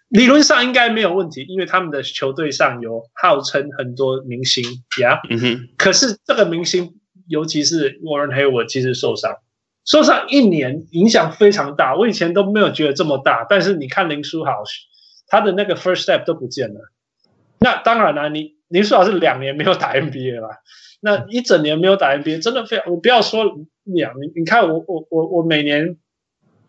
[0.10, 4.64] 理论上应该没有问题，因为他们的球队上有号称很多明星
[5.01, 5.20] 呀。
[5.78, 6.95] 可是这个明星，
[7.28, 9.36] 尤其是 Warren Hayward，其实受伤，
[9.86, 11.95] 受伤一年影响非常大。
[11.95, 14.64] 我以前都没有觉得这么大，但是你看林书豪，
[15.28, 16.82] 他的那个 first step 都不见了。
[17.60, 20.49] 那当然了、你林书豪是两年没有打 NBA 了。
[21.01, 22.91] 那一整年没有打 NBA，真的非常。
[22.91, 23.45] 我不要说
[23.94, 25.98] 两年，你看我我我我每年，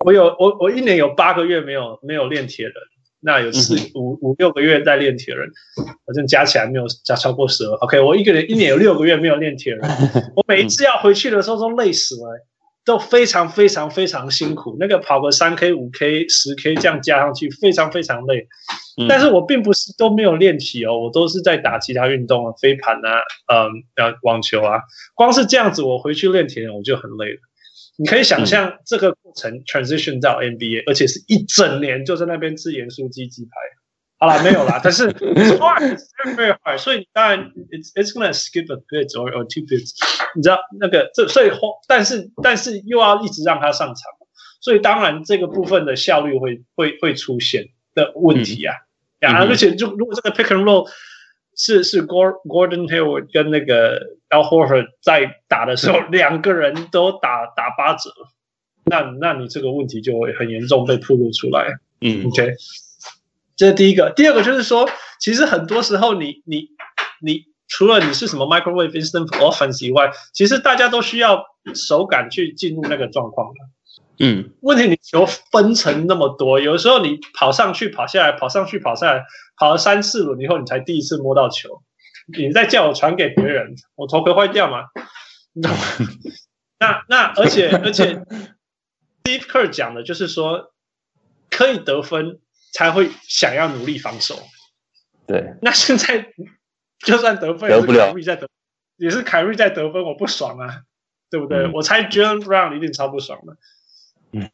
[0.05, 2.75] 我有我我一年有八个月没有没有练铁人，
[3.21, 7.73] 那有四五五六个月在练铁人，反正加起来没有加超过十二。
[7.77, 9.83] OK，我一个人一年有六个月没有练铁人，
[10.37, 12.47] 我每一次要回去的时候都累死了。
[12.83, 18.49] 都非常非常非常辛苦，那个跑个三 K、五 K、十 K 这样加上去，非常非常累。
[19.09, 23.23] 但是我并不是都没有练体哦，我都是在打其他运动啊，飞盘啊，
[23.53, 24.81] 嗯，呃，网球啊。
[25.15, 27.41] 光是这样子，我回去练铁人我就很累了。
[27.97, 33.51] 你可以想象这个过程 transition 到 NBA，而且是一整年就在那边吃盐酥鸡鸡排。
[34.19, 39.45] 好了，没有啦， 但是 it's hard, it's very very hard，所以当然 it's it's gonna skip a bit or or
[39.45, 39.93] two bits，
[40.37, 41.51] 你知道那个这所以
[41.89, 43.97] 但是但是又要一直让他上场，
[44.61, 48.90] 所以当然这个部分的效率会会会出现的问题啊，然
[49.21, 50.89] 后、嗯、而且就如果这个 pick and roll
[51.57, 54.01] 是是 Gordon Hayward 跟那个
[54.31, 58.11] Al Horford 在打的时候，嗯、两个人都打打八折，
[58.85, 62.55] 那那你这个问题就会很严重被暴露出来，嗯，OK。
[63.57, 64.89] 这是第一个，第二个就是说，
[65.21, 66.69] 其实很多时候你，你
[67.21, 71.45] 你你除了你是什么 microwave instant offense 以外，其实大家都需要
[71.75, 73.61] 手感去进入那个状况的。
[74.21, 79.25] 嗯，问题你球分成那么多，有时候你跑上去跑下来，跑上去跑下来，
[79.57, 81.83] 跑了三四轮以后，你才第一次摸到球，
[82.39, 84.85] 你再叫我传给别人，我头壳坏掉吗？
[85.55, 85.79] 你懂吗？
[86.79, 88.15] 那那而且而且
[89.25, 90.73] ，Steve Kerr 讲的就是说，
[91.51, 92.39] 可以得分。
[92.73, 94.39] 才会想要努力防守，
[95.27, 95.55] 对。
[95.61, 96.33] 那现在
[97.01, 98.15] 就算得分，得不了，
[98.97, 100.83] 也是凯瑞在得分，我不爽啊，
[101.31, 101.65] 对不对？
[101.65, 103.57] 嗯、我猜 Jaylen Brown 一定超不爽的。
[104.33, 104.49] 嗯，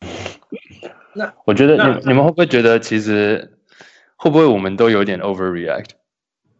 [1.14, 3.58] 那我觉得你你们会不会觉得，其实
[4.16, 5.90] 会不会我们都有点 overreact？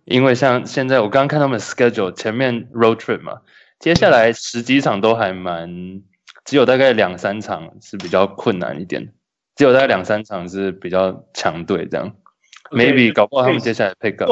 [0.04, 3.40] 因为像现在我刚刚看他们 schedule 前面 road trip 嘛，
[3.78, 6.02] 接下来十几场都还蛮，
[6.44, 9.12] 只有大概两三场是比较困难一点。
[9.56, 12.14] 只有大概两三场是比较强队这样
[12.70, 14.28] ，maybe 搞不好他们接下来 pick up。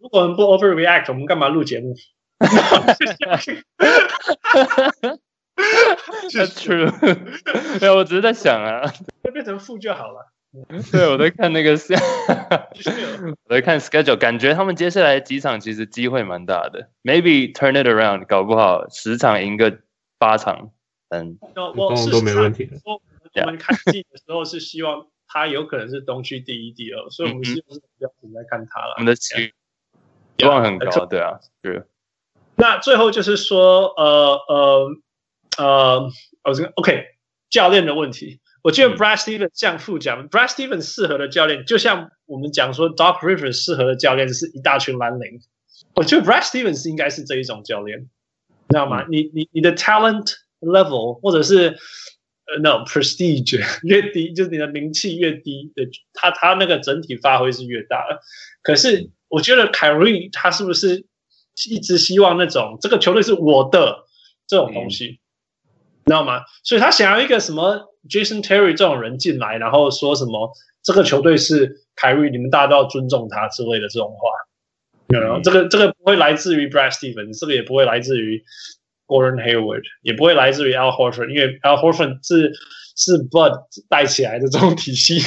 [0.00, 1.96] 如果我们不 overreact，我们干嘛录节目
[6.32, 6.90] That's true。
[7.80, 8.92] 没有，我只是在想啊，
[9.22, 10.32] 会变成负就好了。
[10.90, 11.72] 对，我在看那个，
[13.48, 19.78] 我在看 schedule，感觉他们接下来几场其实机会蛮大的，maybe turn it around，搞不好十场赢个
[20.18, 20.70] 八场，
[21.08, 22.68] 嗯，都都没问题。
[22.84, 23.00] 我
[23.46, 28.94] 们看季的时候是希望他有可能是东区第一、第二，所以我们是用这个标准在看他了。
[28.98, 29.54] 我们的期
[30.46, 31.82] 望很高，对啊，对。
[32.56, 34.96] 那最后就是说，呃呃
[35.58, 36.10] 呃，
[36.44, 37.04] 我这个 OK
[37.50, 45.40] 教练的问题，我觉得 Brad Stevens 像副讲，Brad Stevens 适合的教练，就像我们讲说 Doc Rivers 适合的教练是一大群蓝领。
[45.94, 48.08] 我觉得 Brad Stevens 应该是这一种教练，
[48.68, 49.04] 知道吗？
[49.10, 51.76] 你你你的 talent level 或者是
[52.46, 58.20] 呃那种 prestige 越低，就是你的名气越低的，他他那个整体发挥是越大的。
[58.62, 61.04] 可是我觉得凯瑞他是不是
[61.68, 64.04] 一直希望那种这个球队是我的
[64.46, 65.20] 这种东西，
[66.04, 66.42] 嗯、知道吗？
[66.62, 70.50] 所以他想要一个什么 Jason Terry 这种人进来，然后说什么
[70.82, 74.30] 这个球队是凯瑞，你们大家都要尊重他之类的这种话。
[75.14, 78.42] 嗯、这个这个不会来自于 Brad Stevens，这个也不会来自于
[79.06, 82.50] Gordon Hayward，也不会来自于 Al Horford，因为 Al Horford 是
[82.96, 83.52] 是 Bud
[83.90, 85.20] 带起来的这种体系，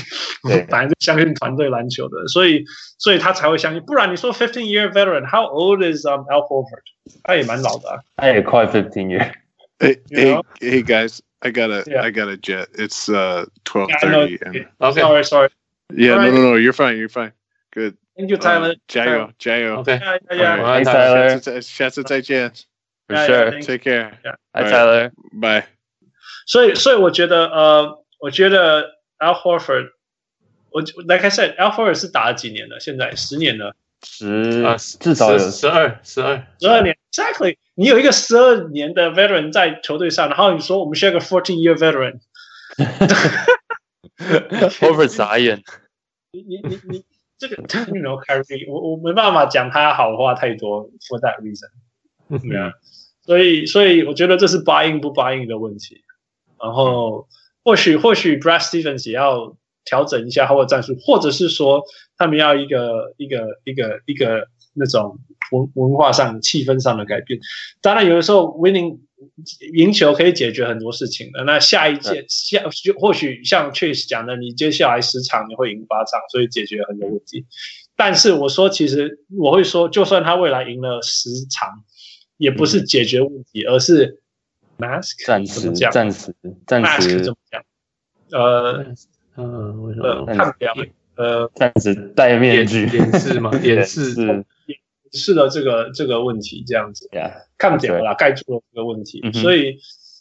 [0.69, 2.63] 反正 就相信团队篮球的，所以
[2.97, 3.81] 所以他才会相信。
[3.83, 6.81] 不然你说 fifteen year veteran，how old is um Al Horford？
[7.23, 9.31] 他也蛮老的、啊，他也快 fifteen year。
[9.78, 12.02] Hey hey hey guys，I gotta yeah.
[12.02, 12.68] I gotta jet.
[12.74, 14.38] It's uh twelve thirty.
[14.44, 14.68] And...
[14.80, 15.00] Okay.
[15.00, 15.48] Sorry sorry.
[15.92, 16.32] Yeah right.
[16.32, 17.32] no no no you're fine you're fine.
[17.72, 17.96] Good.
[18.16, 18.76] Thank you, Tyler.
[18.86, 19.78] 加油，加油。
[19.80, 22.52] OK，呀呀呀，Tyler，下次下次再见。
[23.08, 23.62] For sure.
[23.62, 24.12] Take care.
[24.52, 25.10] Hi, Tyler.
[25.32, 25.64] Bye.
[26.46, 29.90] 所以，所以我觉得，呃，我觉得 Al Horford，
[30.70, 32.78] 我 Like I said，Al Horford 是打了几年了？
[32.78, 33.74] 现在十年了。
[34.02, 36.96] 十啊，至少有十二，十二，十二年。
[37.15, 42.19] Exactly，你有一个十二年的 veteran 在球队上，然后你说我们需要个 fourteen year veteran。
[44.17, 45.63] Horford 傻眼。
[46.31, 47.05] 你你你你。
[47.37, 51.67] 这个 you know Kyrie 我我没办法讲他好话太多，for that reason，
[52.29, 52.71] 对啊，
[53.25, 56.05] 所以所以我觉得这是 buying 不 buying 的问题。
[56.57, 57.27] 然后
[57.61, 61.83] 或许或许 Brad Stevens 也要调整一下他的战术，或者是说
[62.17, 65.17] 他们要一个一个一个一个那种
[65.51, 67.39] 文文化上气氛上的改变。
[67.81, 68.99] 当然有的时候 winning。
[69.73, 71.43] 赢球可以解决很多事情的。
[71.45, 72.61] 那下一届下
[72.99, 77.45] 或许像 Chase 讲的，你接下来十场你会赢八场，所以解决很多问题。
[77.95, 81.83] 但是我说，其实我会说，就算他未来赢了十场，
[82.37, 84.21] 也不是解决问题，嗯、而是
[84.77, 86.35] mask 暂时暂时
[86.67, 87.63] 暂时怎么讲？
[88.31, 88.85] 呃
[89.37, 90.73] 嗯呃看表
[91.17, 93.51] 呃暂时戴面具掩饰吗？
[93.63, 94.45] 掩饰。
[94.67, 94.77] 掩
[95.13, 99.41] 饰了，这个这个问题这样子，yeah, 看点了啦，盖住了这个问题，mm -hmm.
[99.41, 99.77] 所以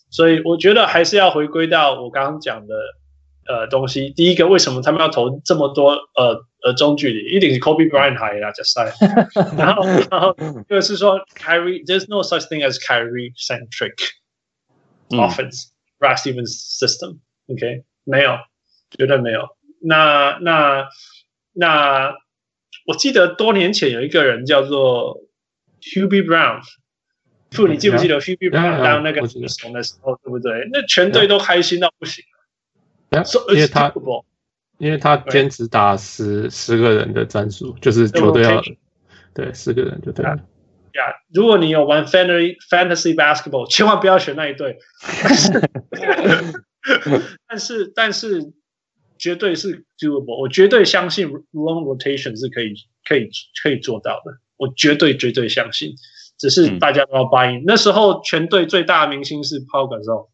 [0.09, 2.75] 所以我觉得还是要回归到我刚刚讲的
[3.49, 4.11] 呃东西。
[4.11, 7.35] 第一个，为什么他们要投这么多呃呃中距离？
[7.35, 8.95] 一定是 Kobe Bryant 还啦，就赛。
[9.59, 10.37] 然后然后
[10.69, 13.97] 就是说，Kyrie，there's no such thing as Kyrie centric
[15.09, 15.99] offense,、mm.
[15.99, 17.83] Brad Stevens system，OK，、okay?
[18.05, 18.39] 没有，
[18.97, 19.54] 绝对没有。
[19.85, 20.89] 那那
[21.53, 22.15] 那。
[22.87, 25.23] 我记得多年前有一个人叫做
[25.81, 26.61] Hubie Brown，
[27.51, 30.69] 父，你记不记得 Hubie Brown 当那个总统的时候，对不对？
[30.71, 32.23] 那全队都开心到不行
[33.11, 33.25] 了。
[33.49, 33.91] 因为他
[34.77, 38.63] 因为他坚持打十十个人的战术，就是球队要
[39.33, 40.33] 对十个人就对了。
[40.93, 44.79] 呀，如果你有玩 Fantasy Fantasy Basketball，千万不要选那一队。
[47.49, 48.53] 但 是 但是。
[49.17, 53.31] 绝对是 doable，我绝对相信 long rotation 是可以可以
[53.63, 55.95] 可以做到的，我绝对绝对相信，
[56.37, 57.65] 只是大家都要 buy in。
[57.65, 60.29] 那时候全队最大的明星是 Gasol，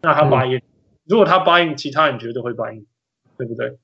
[0.00, 0.62] 那他 buy in，
[1.04, 2.86] 如果他 buy in，其他人绝对会 buy in，
[3.36, 3.78] 对不对？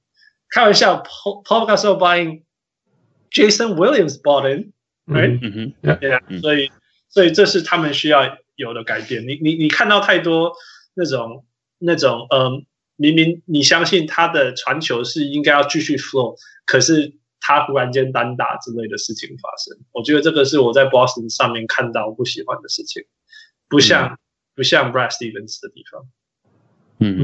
[0.48, 5.38] 开玩笑 Gasol buy in，Jason Williams bought in，right？
[5.42, 6.70] 嗯哼，对啊，所以
[7.08, 9.26] 所以这是他们需要有的改变。
[9.26, 10.52] 你你你看到太多
[10.94, 11.44] 那种
[11.78, 12.64] 那种嗯。
[12.96, 23.04] 明明你相信他的传球是应该要继续 flow，可是他忽然间单打之类的事情发生，我觉得这个是我在 Boston 上面看到不喜欢的事情，
[23.68, 24.18] 不像、嗯、
[24.54, 26.08] 不像 Brad Stevens 的地方。
[27.00, 27.22] 嗯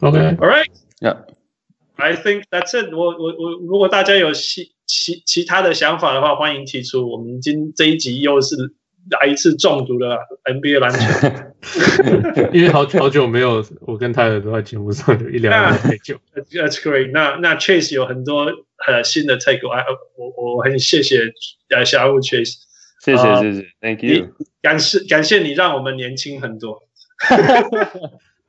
[0.00, 2.98] ，OK，OK，All right，Yeah，I think that's it 我。
[2.98, 7.10] 我我我，如果大家有其其其他的想法的话，欢迎提出。
[7.10, 8.74] 我们今这一集又是。
[9.10, 16.18] 来一次中毒的 NBA 篮球， 因为好好久没有，我跟泰勒都在节目上有一两年太久。
[16.34, 17.36] That's great 那。
[17.40, 18.52] 那那 Chase 有很多
[18.86, 19.74] 呃新的 take，我
[20.16, 21.32] 我我很谢谢
[21.68, 22.54] 呃小物 Chase，
[23.00, 24.28] 谢谢谢谢，Thank you，
[24.62, 26.82] 感谢感谢你让我们年轻很多。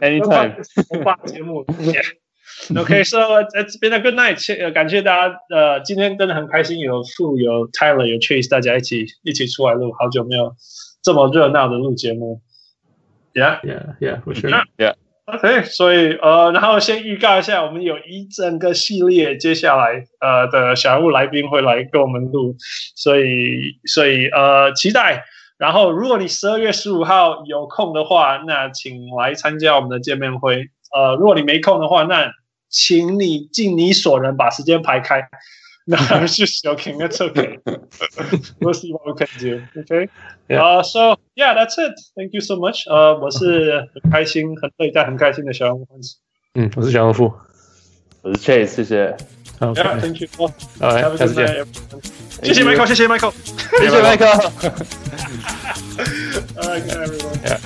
[0.00, 0.56] Anytime，
[0.90, 1.64] 我发节目。
[2.70, 3.18] OK，so
[3.54, 4.72] it's been a good night。
[4.72, 10.54] 感谢大家，呃，今天真的很开心，有富有 Tyler 有 Chase，大家一起一起出来录，好久没有
[11.02, 12.40] 这么热闹的录节目。
[13.34, 14.64] Yeah，yeah，yeah，for sure。
[14.76, 14.94] Yeah。
[15.24, 22.56] OK，所以呃，然后先预告一下，我们有一整个系列，接下来呃的小人物来宾会来跟我们录，
[22.94, 25.24] 所以所以呃期待。
[25.58, 30.70] 然后，如果你十二月十五号有空的话，那请来参加我们的见面会。
[30.92, 32.32] 呃，如果你没空的话，那
[32.72, 35.28] 请你尽你所能把时间排开。
[35.84, 35.96] 那
[36.26, 37.58] 是 joking, that's okay.
[38.60, 39.60] We'll see what we can do.
[39.80, 40.08] Okay.
[40.48, 41.92] Uh, so yeah, that's it.
[42.14, 42.88] Thank you so much.
[42.88, 45.86] 呃，我是很开心、很对待、很开心的小人物。
[46.54, 47.32] 嗯，我是小人物，
[48.22, 49.16] 我是 Chase，谢谢。
[49.58, 50.28] 好，Thank you.
[50.78, 51.66] 好，下次见。
[52.44, 53.32] 谢谢 Michael，谢谢 Michael，
[53.80, 54.52] 谢谢 Michael。
[56.56, 57.40] All right, everyone.
[57.44, 57.58] Yeah.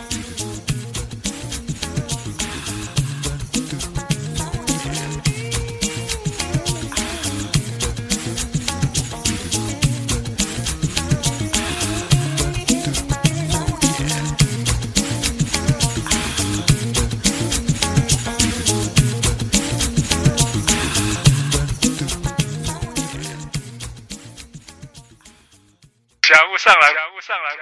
[26.26, 27.56] 家务上来，家务上来。